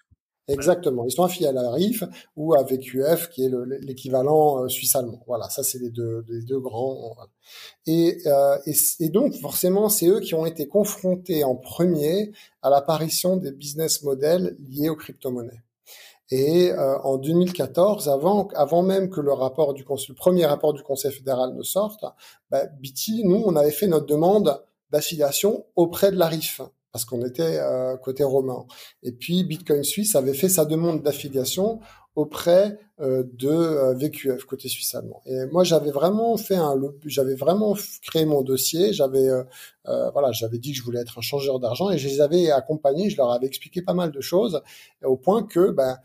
[0.47, 1.05] Exactement.
[1.05, 2.03] Ils sont affiliés à la RIF
[2.35, 5.23] ou à VQF, qui est l'équivalent euh, suisse-allemand.
[5.25, 7.15] Voilà, ça c'est les deux, les deux grands.
[7.87, 8.57] Et, euh,
[8.99, 12.31] et, donc forcément, c'est eux qui ont été confrontés en premier
[12.61, 15.63] à l'apparition des business models liés aux crypto-monnaies.
[16.31, 20.81] Et euh, en 2014, avant, avant même que le rapport du le premier rapport du
[20.83, 22.03] Conseil fédéral ne sorte,
[22.49, 26.61] bah, BT, nous, on avait fait notre demande d'affiliation auprès de la RIF
[26.95, 28.65] parce qu'on était euh, côté romain.
[29.03, 31.81] Et puis Bitcoin Suisse avait fait sa demande d'affiliation
[32.15, 35.21] auprès euh, de euh, VQF côté suisse allemand.
[35.25, 39.27] Et moi j'avais vraiment fait un j'avais vraiment créé mon dossier, j'avais
[39.83, 43.09] voilà, j'avais dit que je voulais être un changeur d'argent et je les avais accompagnés,
[43.09, 44.61] je leur avais expliqué pas mal de choses
[45.03, 45.97] au point que ben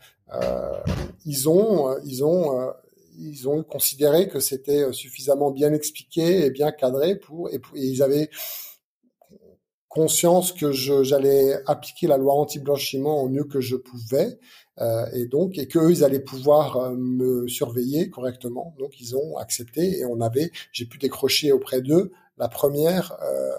[1.25, 2.69] ils ont ils ont
[3.17, 8.29] ils ont considéré que c'était suffisamment bien expliqué et bien cadré pour et ils avaient
[9.91, 14.39] conscience que j'allais appliquer la loi anti-blanchiment au mieux que je pouvais,
[14.79, 18.73] euh, et donc et qu'eux ils allaient pouvoir euh, me surveiller correctement.
[18.79, 23.51] Donc ils ont accepté et on avait, j'ai pu décrocher auprès d'eux la première euh,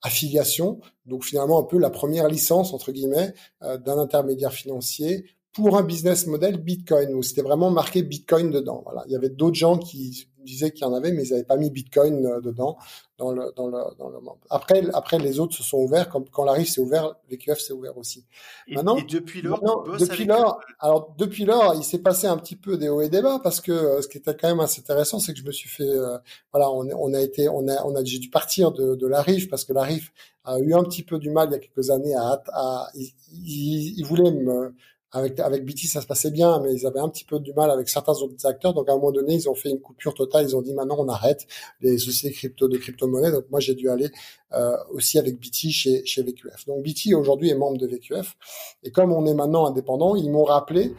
[0.00, 3.34] affiliation, donc finalement un peu la première licence entre guillemets
[3.64, 8.82] euh, d'un intermédiaire financier pour un business model Bitcoin où c'était vraiment marqué Bitcoin dedans.
[8.84, 11.44] Voilà, il y avait d'autres gens qui disaient qu'il y en avait, mais ils n'avaient
[11.44, 12.76] pas mis Bitcoin euh, dedans
[13.18, 14.38] dans le dans le dans le membre.
[14.50, 17.96] Après après les autres se sont ouverts quand quand l'arrive s'est ouvert, VQF s'est ouvert
[17.98, 18.24] aussi.
[18.68, 22.56] Et, maintenant, et depuis lors, depuis lors, alors depuis lors, il s'est passé un petit
[22.56, 24.80] peu des hauts et des bas parce que euh, ce qui était quand même assez
[24.80, 26.18] intéressant, c'est que je me suis fait euh,
[26.52, 29.22] voilà, on, on a été on a on a j'ai dû partir de de la
[29.22, 30.10] rive parce que la rive
[30.44, 33.12] a eu un petit peu du mal il y a quelques années à, à il,
[33.32, 34.74] il, il voulait me
[35.12, 37.70] avec, avec BT, ça se passait bien, mais ils avaient un petit peu du mal
[37.70, 38.74] avec certains autres acteurs.
[38.74, 40.44] Donc, à un moment donné, ils ont fait une coupure totale.
[40.44, 41.46] Ils ont dit, maintenant, on arrête
[41.80, 43.32] les sociétés crypto de crypto-monnaie.
[43.32, 44.10] Donc, moi, j'ai dû aller
[44.52, 46.66] euh, aussi avec BT chez, chez VQF.
[46.66, 48.36] Donc, BT, aujourd'hui, est membre de VQF.
[48.82, 50.94] Et comme on est maintenant indépendant, ils m'ont rappelé,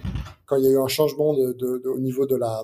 [0.47, 2.63] quand il y a eu un changement de, de, de, au niveau de la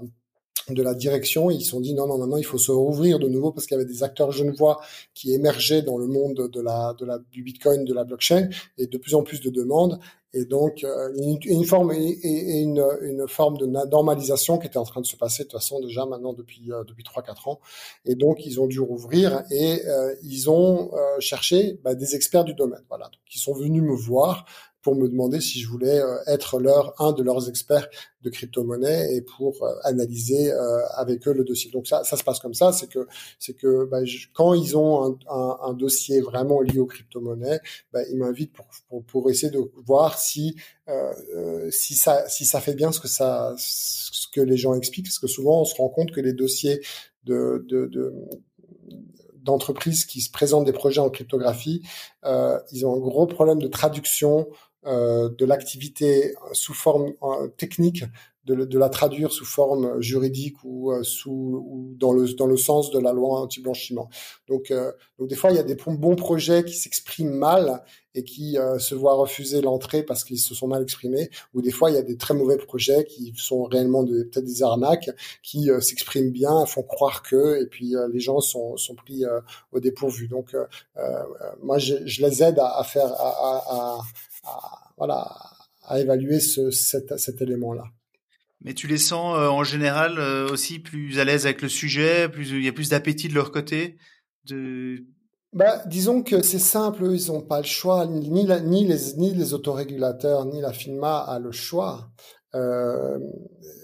[0.70, 3.28] de la direction, ils se sont dit non non maintenant il faut se rouvrir de
[3.28, 4.80] nouveau parce qu'il y avait des acteurs genevois
[5.13, 8.88] qui émergeaient dans le monde de la de la du Bitcoin, de la blockchain et
[8.88, 9.99] de plus en plus de demandes.
[10.34, 14.84] Et donc euh, une, une, forme et, une, une, forme de normalisation qui était en
[14.84, 17.61] train de se passer de toute façon déjà maintenant depuis euh, depuis trois quatre ans.
[18.03, 22.53] Et donc ils ont dû rouvrir et euh, ils ont cherché bah, des experts du
[22.53, 22.84] domaine.
[22.89, 23.05] Voilà.
[23.05, 24.45] Donc ils sont venus me voir
[24.86, 27.88] pour me demander si je voulais euh, être leur un de leurs experts
[28.21, 31.71] de crypto-monnaie et pour euh, analyser euh, avec eux le dossier.
[31.71, 33.07] Donc ça, ça se passe comme ça, c'est que
[33.39, 34.01] c'est que bah,
[34.36, 37.61] quand ils ont un, un, un, dossier vraiment lié aux crypto-monnaies,
[37.91, 40.55] bah, ils m'invitent pour, pour, pour essayer de voir si
[40.88, 45.07] euh, si ça si ça fait bien ce que ça ce que les gens expliquent,
[45.07, 46.79] parce que souvent on se rend compte que les dossiers
[47.23, 48.13] de, de, de
[49.45, 51.81] d'entreprises qui se présentent des projets en cryptographie,
[52.25, 54.47] euh, ils ont un gros problème de traduction
[54.86, 58.03] de l'activité sous forme euh, technique,
[58.45, 62.57] de, de, la traduire sous forme juridique ou euh, sous ou dans le dans le
[62.57, 64.07] sens de la loi anti-blanchiment.
[64.47, 64.71] Donc,
[65.17, 67.83] donc des fois il y a des bons projets qui s'expriment mal
[68.13, 71.89] et qui se voient refuser l'entrée parce qu'ils se sont mal exprimés, ou des fois
[71.89, 75.09] il y a des très mauvais projets qui sont réellement peut-être des arnaques,
[75.43, 79.23] qui s'expriment bien, font croire que, et puis les gens sont, sont pris
[79.73, 80.29] au dépourvu.
[80.29, 80.55] Donc
[81.61, 83.99] moi je, je, les aide à, à faire à, à, à,
[84.97, 85.35] voilà,
[85.83, 87.83] à évaluer ce, cet, cet élément-là.
[88.61, 92.29] Mais tu les sens euh, en général euh, aussi plus à l'aise avec le sujet,
[92.29, 93.97] plus il y a plus d'appétit de leur côté.
[94.45, 95.05] De...
[95.53, 99.33] Bah, disons que c'est simple, ils n'ont pas le choix, ni, la, ni, les, ni
[99.33, 102.09] les autorégulateurs, ni la FINMA a le choix.
[102.55, 103.19] Euh,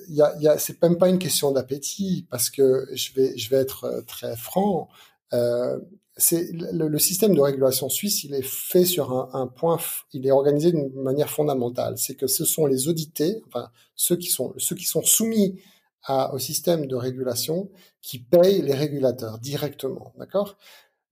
[0.08, 3.50] y a, y a, c'est même pas une question d'appétit, parce que je vais, je
[3.50, 4.90] vais être euh, très franc.
[5.34, 5.80] Euh,
[6.18, 9.80] c'est le, système de régulation suisse, il est fait sur un, un point,
[10.14, 11.98] il est organisé d'une manière fondamentale.
[11.98, 15.60] C'est que ce sont les audités, enfin ceux qui sont ceux qui sont soumis
[16.04, 17.70] à, au système de régulation,
[18.02, 20.58] qui payent les régulateurs directement, d'accord?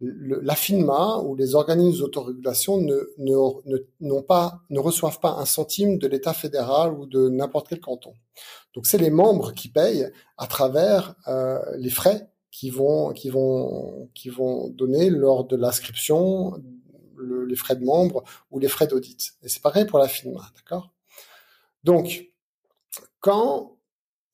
[0.02, 5.98] La FINMA ou les organismes d'autorégulation ne, ne, n'ont pas, ne reçoivent pas un centime
[5.98, 8.14] de l'État fédéral ou de n'importe quel canton.
[8.74, 14.10] Donc c'est les membres qui payent à travers euh, les frais qui vont qui vont
[14.14, 16.62] qui vont donner lors de l'inscription
[17.16, 19.34] le, les frais de membres ou les frais d'audit.
[19.44, 20.92] Et c'est pareil pour la FINMA, d'accord?
[21.84, 22.32] Donc,
[23.20, 23.78] quand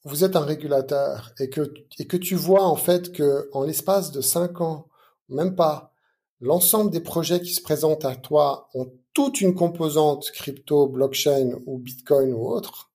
[0.03, 4.11] vous êtes un régulateur et que et que tu vois en fait que en l'espace
[4.11, 4.87] de cinq ans,
[5.29, 5.93] même pas,
[6.39, 11.79] l'ensemble des projets qui se présentent à toi ont toute une composante crypto, blockchain ou
[11.79, 12.91] Bitcoin ou autre,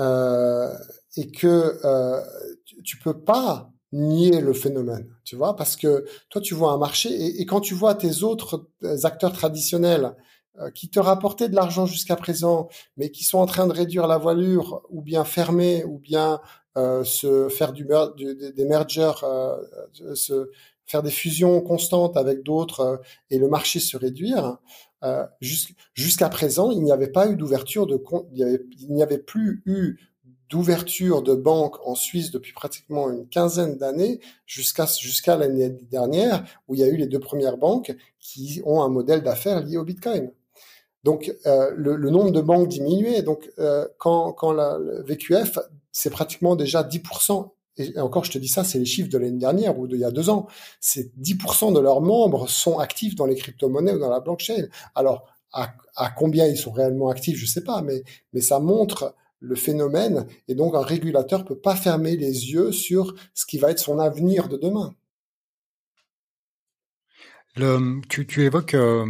[0.00, 0.72] euh,
[1.16, 2.20] et que euh,
[2.82, 7.08] tu peux pas nier le phénomène, tu vois, parce que toi tu vois un marché
[7.40, 10.14] et, quand tu vois tes autres euh, acteurs traditionnels
[10.60, 14.06] euh, qui te rapportaient de l'argent jusqu'à présent, mais qui sont en train de réduire
[14.06, 16.40] la voilure ou bien fermer ou bien
[16.78, 17.86] euh, se faire du,
[18.54, 19.56] des mergers, euh,
[20.14, 20.50] se
[20.86, 24.56] faire des fusions constantes avec d'autres et le marché se réduire.
[25.94, 29.98] Jusqu'à présent, il n'y avait pas eu d'ouverture de compte, il n'y avait plus eu
[30.48, 36.74] d'ouverture de banques en Suisse depuis pratiquement une quinzaine d'années jusqu'à jusqu'à l'année dernière où
[36.74, 39.84] il y a eu les deux premières banques qui ont un modèle d'affaires lié au
[39.84, 40.30] Bitcoin.
[41.06, 43.22] Donc euh, le, le, nombre de banques diminuait.
[43.22, 45.58] Donc euh, quand, quand la, VQF,
[45.92, 47.48] c'est pratiquement déjà 10%.
[47.78, 50.04] Et encore, je te dis ça, c'est les chiffres de l'année dernière ou d'il y
[50.04, 50.46] a deux ans.
[50.80, 54.66] C'est 10% de leurs membres sont actifs dans les crypto-monnaies ou dans la blockchain.
[54.94, 59.14] Alors, à, à combien ils sont réellement actifs, je sais pas, mais, mais ça montre
[59.40, 63.70] le phénomène et donc un régulateur peut pas fermer les yeux sur ce qui va
[63.70, 64.94] être son avenir de demain.
[68.08, 69.06] Tu, évoques, euh,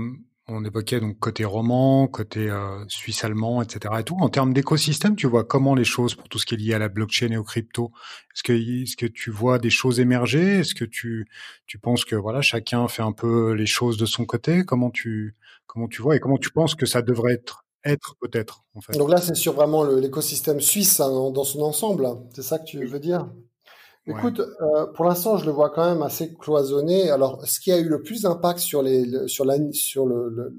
[0.46, 3.94] on évoquait donc côté roman, côté euh, suisse allemand, etc.
[3.98, 4.16] Et tout.
[4.20, 6.78] En termes d'écosystème, tu vois comment les choses pour tout ce qui est lié à
[6.78, 7.90] la blockchain et aux crypto.
[8.34, 10.60] Est-ce que, est-ce que tu vois des choses émerger?
[10.60, 11.26] Est-ce que tu,
[11.66, 14.64] tu penses que voilà, chacun fait un peu les choses de son côté?
[14.64, 15.34] Comment tu,
[15.66, 18.92] comment tu vois et comment tu penses que ça devrait être être peut-être en fait.
[18.98, 22.08] Donc là, c'est sur vraiment l'écosystème suisse hein, dans son ensemble.
[22.34, 23.28] C'est ça que tu veux dire?
[24.08, 27.10] Écoute, euh, pour l'instant, je le vois quand même assez cloisonné.
[27.10, 30.06] Alors, ce qui a eu le plus d'impact sur les sur l'année sur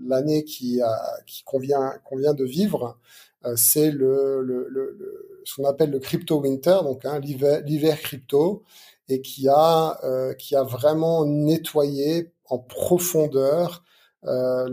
[0.05, 2.97] l'année qui a qui convient qu'on vient de vivre,
[3.45, 7.97] euh, c'est le, le, le, ce qu'on appelle le crypto winter, donc hein, l'hiver l'hiver
[8.01, 8.63] crypto,
[9.07, 13.85] et qui a euh, qui a vraiment nettoyé en profondeur
[14.25, 14.67] euh,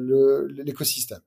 [0.64, 1.20] l'écosystème.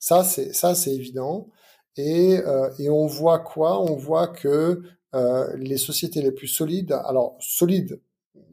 [0.00, 1.48] Ça, c'est ça, c'est évident.
[1.96, 3.80] Et, euh, et on voit quoi?
[3.82, 4.82] On voit que
[5.14, 8.00] euh, les sociétés les plus solides, alors solides,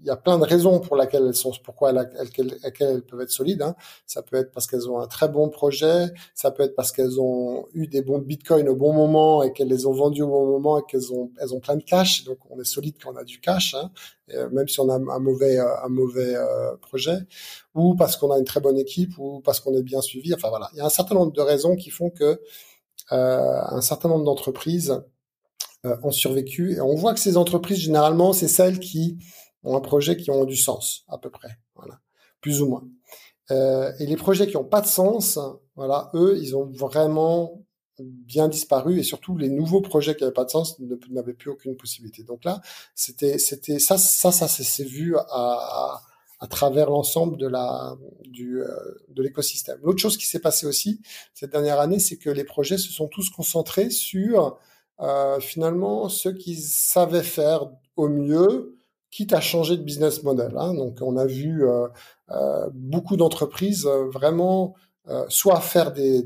[0.04, 3.32] y a plein de raisons pour lesquelles elles sont, pourquoi elles, elles, elles, peuvent être
[3.32, 3.62] solides.
[3.62, 3.76] Hein.
[4.06, 7.20] Ça peut être parce qu'elles ont un très bon projet, ça peut être parce qu'elles
[7.20, 10.45] ont eu des bons bitcoins au bon moment et qu'elles les ont vendus au bon
[10.45, 12.24] moment et qu'elles ont, elles ont plein de cash.
[12.24, 13.91] Donc on est solide quand on a du cash, hein,
[14.34, 17.18] euh, même si on a un mauvais, euh, un mauvais euh, projet,
[17.76, 20.34] ou parce qu'on a une très bonne équipe, ou parce qu'on est bien suivi.
[20.34, 22.39] Enfin voilà, il y a un certain nombre de raisons qui font que
[23.12, 25.02] euh, un certain nombre d'entreprises
[25.86, 26.74] euh, ont survécu.
[26.74, 29.18] Et on voit que ces entreprises, généralement, c'est celles qui
[29.64, 31.99] ont un projet qui ont du sens, à peu près, voilà,
[32.41, 32.88] plus ou moins.
[33.51, 35.39] Euh, et les projets qui n'ont pas de sens,
[35.76, 37.64] voilà, eux, ils ont vraiment
[37.99, 40.80] bien disparu et surtout les nouveaux projets qui n'avaient pas de sens
[41.10, 42.24] n'avaient plus aucune possibilité.
[42.24, 42.62] Donc là,
[42.95, 46.01] c'était, c'était ça, ça, ça, s'est vu à,
[46.39, 47.95] à, travers l'ensemble de la
[48.26, 48.68] du euh,
[49.10, 49.80] de l'écosystème.
[49.82, 51.01] L'autre chose qui s'est passée aussi
[51.34, 54.60] cette dernière année, c'est que les projets se sont tous concentrés sur
[54.99, 58.77] euh, finalement ceux qui savaient faire au mieux,
[59.12, 60.53] quitte à changer de business model.
[60.58, 60.74] Hein.
[60.74, 61.88] Donc on a vu euh,
[62.32, 64.76] euh beaucoup d'entreprises euh, vraiment
[65.30, 66.22] soit faire des,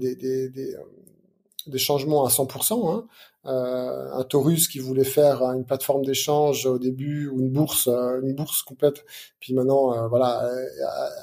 [1.78, 3.06] changements à 100%, hein.
[3.44, 8.64] un Taurus qui voulait faire une plateforme d'échange au début ou une bourse, une bourse
[8.64, 9.06] complète,
[9.40, 10.50] puis maintenant voilà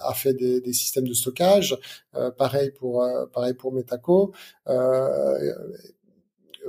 [0.05, 1.77] a, fait des, systèmes de stockage.
[2.37, 3.03] pareil pour
[3.73, 4.33] Metaco.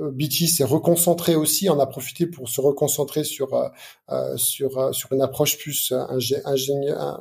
[0.00, 3.68] BT s'est reconcentré aussi, en a profité pour se reconcentrer sur euh,
[4.10, 5.92] euh, sur euh, sur une approche plus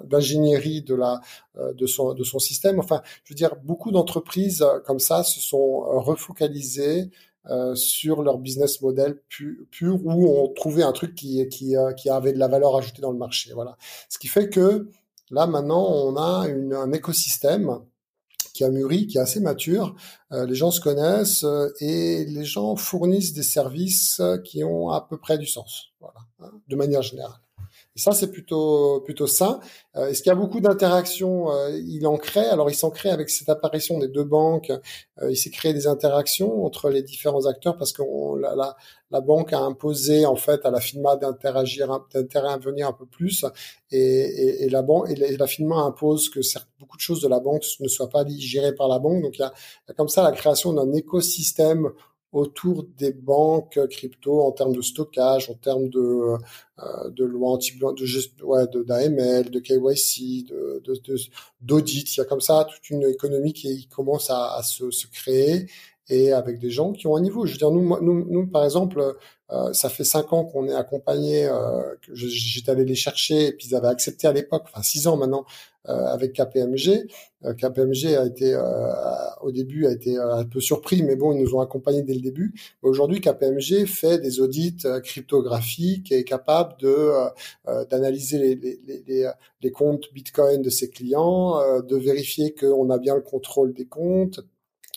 [0.03, 1.21] d'ingénierie de la
[1.55, 2.79] de son de son système.
[2.79, 7.09] Enfin, je veux dire, beaucoup d'entreprises comme ça se sont refocalisées
[7.73, 12.33] sur leur business model pur, pur où on trouvait un truc qui qui qui avait
[12.33, 13.51] de la valeur ajoutée dans le marché.
[13.53, 13.75] Voilà.
[14.07, 14.89] Ce qui fait que
[15.31, 17.79] là maintenant on a une, un écosystème
[18.59, 19.95] qui a mûri, qui est assez mature.
[20.33, 24.99] Euh, les gens se connaissent euh, et les gens fournissent des services qui ont à
[24.99, 27.39] peu près du sens, voilà, hein, de manière générale.
[27.99, 29.59] Et ça, c'est plutôt plutôt sain.
[29.97, 32.45] Euh, Est-ce qu'il y a beaucoup d'interactions euh, Il en crée?
[32.45, 34.71] Alors, il s'en crée avec cette apparition des deux banques.
[35.21, 38.01] Euh, il s'est créé des interactions entre les différents acteurs parce que
[38.39, 38.77] la, la,
[39.11, 43.43] la, banque a imposé en fait à la FINMA d'interagir, d'intervenir un peu plus,
[43.91, 46.39] et, et, et la banque et la, FINMA impose que
[46.79, 49.23] beaucoup de choses de la banque ne soient pas gérées par la banque.
[49.23, 49.51] Donc, il y a,
[49.87, 51.91] il y a comme ça la création d'un écosystème
[52.31, 57.77] autour des banques crypto en termes de stockage, en termes de euh, de loi anti
[57.77, 60.81] de ouais, d'AML, de KYC, de
[61.61, 62.15] d'audit.
[62.15, 65.67] Il y a comme ça toute une économie qui commence à, à se, se, créer
[66.07, 67.45] et avec des gens qui ont un niveau.
[67.45, 69.15] Je veux dire, nous, nous, nous par exemple,
[69.51, 73.67] euh, ça fait cinq ans qu'on est accompagné, euh, j'étais allé les chercher et puis
[73.69, 75.45] ils avaient accepté à l'époque, enfin six ans maintenant,
[75.87, 77.07] euh, avec KPMG.
[77.45, 78.61] Euh, KPMG a été euh,
[79.41, 82.19] au début a été un peu surpris, mais bon, ils nous ont accompagnés dès le
[82.19, 82.53] début.
[82.81, 87.11] Aujourd'hui, KPMG fait des audits cryptographiques et est capable de
[87.89, 89.31] d'analyser les, les, les,
[89.61, 94.41] les, comptes Bitcoin de ses clients, de vérifier qu'on a bien le contrôle des comptes,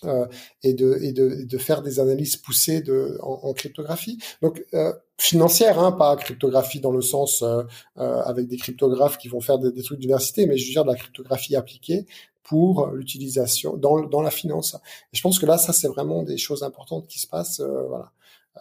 [0.04, 0.26] euh,
[0.62, 4.18] et, de, et, de, de, faire des analyses poussées de, en, cryptographie.
[4.40, 7.62] Donc euh, financière, hein, pas cryptographie dans le sens euh,
[7.98, 10.84] euh avec des cryptographes qui vont faire des, des, trucs d'université, mais je veux dire
[10.84, 12.06] de la cryptographie appliquée
[12.42, 14.74] pour l'utilisation dans, dans la finance.
[15.12, 17.60] Et je pense que là, ça c'est vraiment des choses importantes qui se passent.
[17.60, 18.12] Euh, voilà.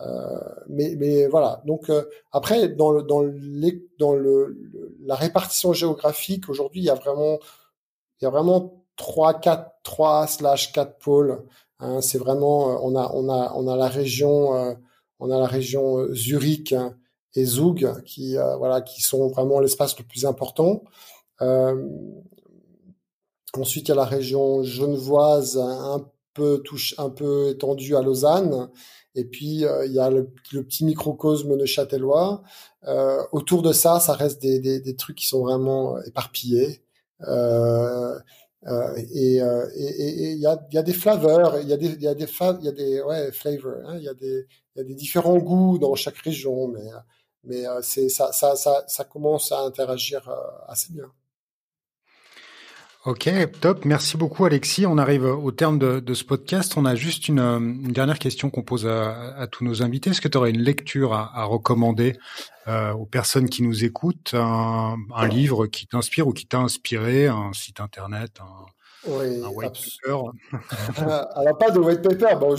[0.02, 0.40] Euh,
[0.70, 1.62] mais, mais voilà.
[1.66, 1.92] Donc
[2.32, 4.58] après, dans le dans les dans le,
[5.02, 7.40] la répartition géographique aujourd'hui, il y a vraiment
[8.22, 11.44] il y a vraiment 3 4 3 slash 4 pôles.
[11.80, 14.76] Hein, c'est vraiment euh, on a on a on a la région euh,
[15.20, 16.76] on a la région euh, Zurich
[17.34, 20.84] et Zug qui voilà qui sont vraiment l'espace le plus important.
[23.58, 28.70] ensuite il y a la région genevoise un peu touche un peu étendue à Lausanne
[29.16, 30.30] et puis il y a le,
[30.64, 32.44] petit microcosme de Châtellois.
[33.32, 36.84] autour de ça, ça reste des, des, des trucs qui sont vraiment éparpillés.
[38.68, 42.02] Euh, et euh, il y, a, y a des flaveurs, il y a des il
[42.04, 42.26] y a des
[42.60, 44.46] il y a des ouais flavors, hein, il y a des
[44.76, 46.88] il y a des différents goûts dans chaque région, mais
[47.44, 50.30] mais euh, c'est ça, ça ça ça commence à interagir
[50.68, 51.12] assez bien.
[53.04, 53.28] Ok,
[53.62, 53.84] top.
[53.86, 54.86] Merci beaucoup, Alexis.
[54.86, 56.78] On arrive au terme de, ce podcast.
[56.78, 60.12] On a juste une, dernière question qu'on pose à, tous nos invités.
[60.12, 62.16] Est-ce que tu aurais une lecture à, recommander
[62.68, 67.26] euh, aux personnes qui nous écoutent, un, un livre qui t'inspire ou qui t'a inspiré,
[67.26, 68.68] un site internet, un,
[69.08, 69.74] oui, un white
[70.04, 70.22] paper.
[71.36, 72.36] Alors pas de white paper.
[72.40, 72.56] Bon,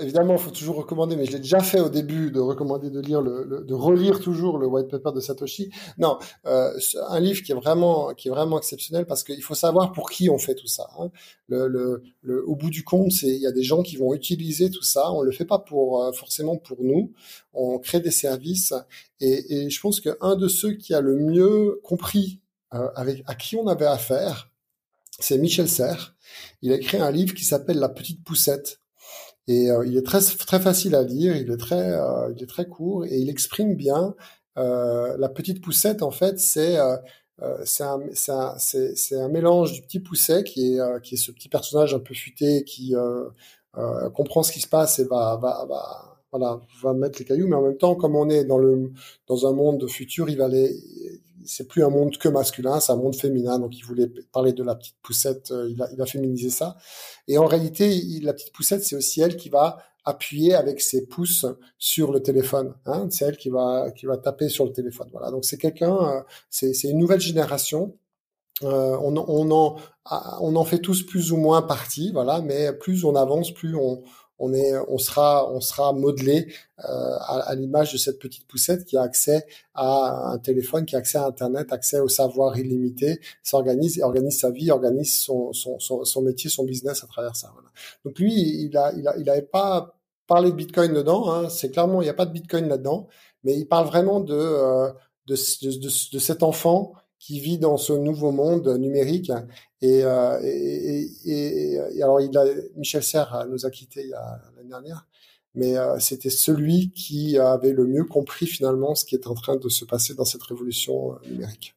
[0.00, 3.00] évidemment, il faut toujours recommander, mais je l'ai déjà fait au début de recommander de
[3.00, 5.70] lire le, de relire toujours le white paper de Satoshi.
[5.98, 6.72] Non, euh,
[7.08, 10.30] un livre qui est vraiment qui est vraiment exceptionnel parce qu'il faut savoir pour qui
[10.30, 10.88] on fait tout ça.
[10.98, 11.10] Hein.
[11.48, 11.66] Le,
[12.22, 14.84] le, au bout du compte, c'est il y a des gens qui vont utiliser tout
[14.84, 15.10] ça.
[15.10, 17.12] On le fait pas pour euh, forcément pour nous.
[17.52, 18.74] On crée des services
[19.20, 22.40] et, et je pense qu'un de ceux qui a le mieux compris
[22.74, 24.49] euh, avec à qui on avait affaire
[25.20, 26.16] c'est Michel Serres.
[26.62, 28.80] Il a écrit un livre qui s'appelle La petite poussette.
[29.48, 32.46] Et euh, il est très très facile à lire, il est très euh, il est
[32.46, 34.14] très court et il exprime bien
[34.58, 36.02] euh, la petite poussette.
[36.02, 36.76] En fait, c'est
[37.64, 38.00] c'est un
[38.58, 41.98] c'est c'est un mélange du petit pousset qui est qui est ce petit personnage un
[42.00, 42.94] peu futé qui
[44.14, 47.56] comprend ce qui se passe et va va va voilà va mettre les cailloux, mais
[47.56, 48.92] en même temps, comme on est dans le
[49.26, 52.96] dans un monde futur, il va les c'est plus un monde que masculin, c'est un
[52.96, 53.58] monde féminin.
[53.58, 56.76] Donc il voulait parler de la petite poussette, euh, il, a, il a féminisé ça.
[57.28, 61.46] Et en réalité, la petite poussette, c'est aussi elle qui va appuyer avec ses pouces
[61.78, 62.74] sur le téléphone.
[62.86, 63.08] Hein.
[63.10, 65.08] C'est elle qui va qui va taper sur le téléphone.
[65.12, 65.30] Voilà.
[65.30, 67.96] Donc c'est quelqu'un, euh, c'est une nouvelle génération.
[68.62, 69.76] Euh, on, on, en
[70.40, 72.40] on en fait tous plus ou moins partie, voilà.
[72.42, 74.02] Mais plus on avance, plus on
[74.40, 78.96] on est, on sera, on sera modelé euh, à, l'image de cette petite poussette qui
[78.96, 84.00] a accès à un téléphone, qui a accès à Internet, accès au savoir illimité, s'organise,
[84.02, 87.50] organise sa vie, organise son, son, son, métier, son business à travers ça.
[87.52, 87.68] Voilà.
[88.04, 89.94] Donc lui, il a, il a, il avait pas
[90.26, 91.30] parlé de Bitcoin dedans.
[91.30, 93.08] Hein, c'est clairement, il n'y a pas de Bitcoin là-dedans,
[93.44, 94.90] mais il parle vraiment de, euh,
[95.26, 99.30] de, de, de cet enfant qui vit dans ce nouveau monde numérique.
[99.82, 102.44] Et, euh, et, et, et, alors, il a,
[102.76, 105.06] Michel Serres nous a quittés l'année dernière,
[105.54, 109.56] mais euh, c'était celui qui avait le mieux compris finalement ce qui est en train
[109.56, 111.76] de se passer dans cette révolution euh, numérique.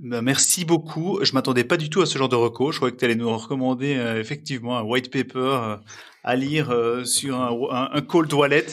[0.00, 1.22] Ben, merci beaucoup.
[1.22, 2.72] Je m'attendais pas du tout à ce genre de recours.
[2.72, 5.76] Je croyais que tu allais nous recommander euh, effectivement un white paper euh,
[6.24, 8.64] à lire euh, sur un, un, cold wallet.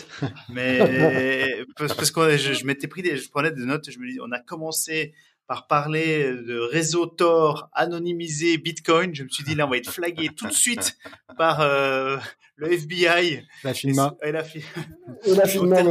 [0.47, 3.91] Mais parce, que je, je m'étais pris des, je prenais des notes.
[3.91, 5.13] Je me dis, on a commencé
[5.47, 9.15] par parler de réseau Tor anonymisé Bitcoin.
[9.15, 10.97] Je me suis dit, là, on va être flagué tout de suite
[11.37, 12.17] par euh,
[12.57, 13.45] le FBI.
[13.63, 14.15] La FINMA.
[14.21, 15.83] Et, la, et la FINMA.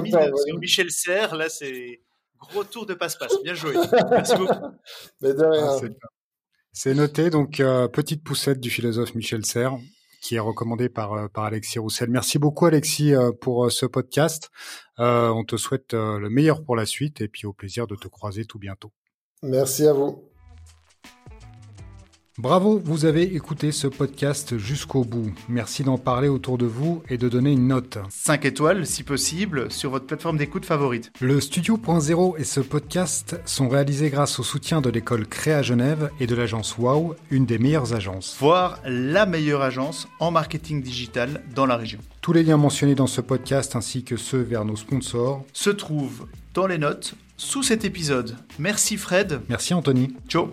[0.47, 2.03] Sur Michel Serre, là, c'est
[2.39, 3.43] gros tour de passe-passe.
[3.43, 3.75] Bien joué.
[4.11, 4.67] Merci beaucoup.
[5.23, 5.67] Mais de rien.
[5.71, 6.09] Ah,
[6.73, 7.31] c'est noté.
[7.31, 9.77] Donc, euh, petite poussette du philosophe Michel Serre
[10.21, 12.11] qui est recommandé par, euh, par Alexis Roussel.
[12.11, 14.51] Merci beaucoup Alexis pour ce podcast.
[14.99, 18.45] on te souhaite le meilleur pour la suite et puis au plaisir de te croiser
[18.45, 18.93] tout bientôt.
[19.43, 20.23] Merci à vous.
[22.39, 25.33] Bravo, vous avez écouté ce podcast jusqu'au bout.
[25.49, 27.97] Merci d'en parler autour de vous et de donner une note.
[28.11, 31.11] 5 étoiles, si possible, sur votre plateforme d'écoute favorite.
[31.23, 36.27] Le Studio.0 et ce podcast sont réalisés grâce au soutien de l'école Créa Genève et
[36.27, 38.37] de l'agence Wow, une des meilleures agences.
[38.39, 42.01] Voire la meilleure agence en marketing digital dans la région.
[42.21, 46.27] Tous les liens mentionnés dans ce podcast ainsi que ceux vers nos sponsors se trouvent
[46.53, 48.37] dans les notes sous cet épisode.
[48.59, 49.41] Merci Fred.
[49.49, 50.15] Merci Anthony.
[50.29, 50.53] Ciao.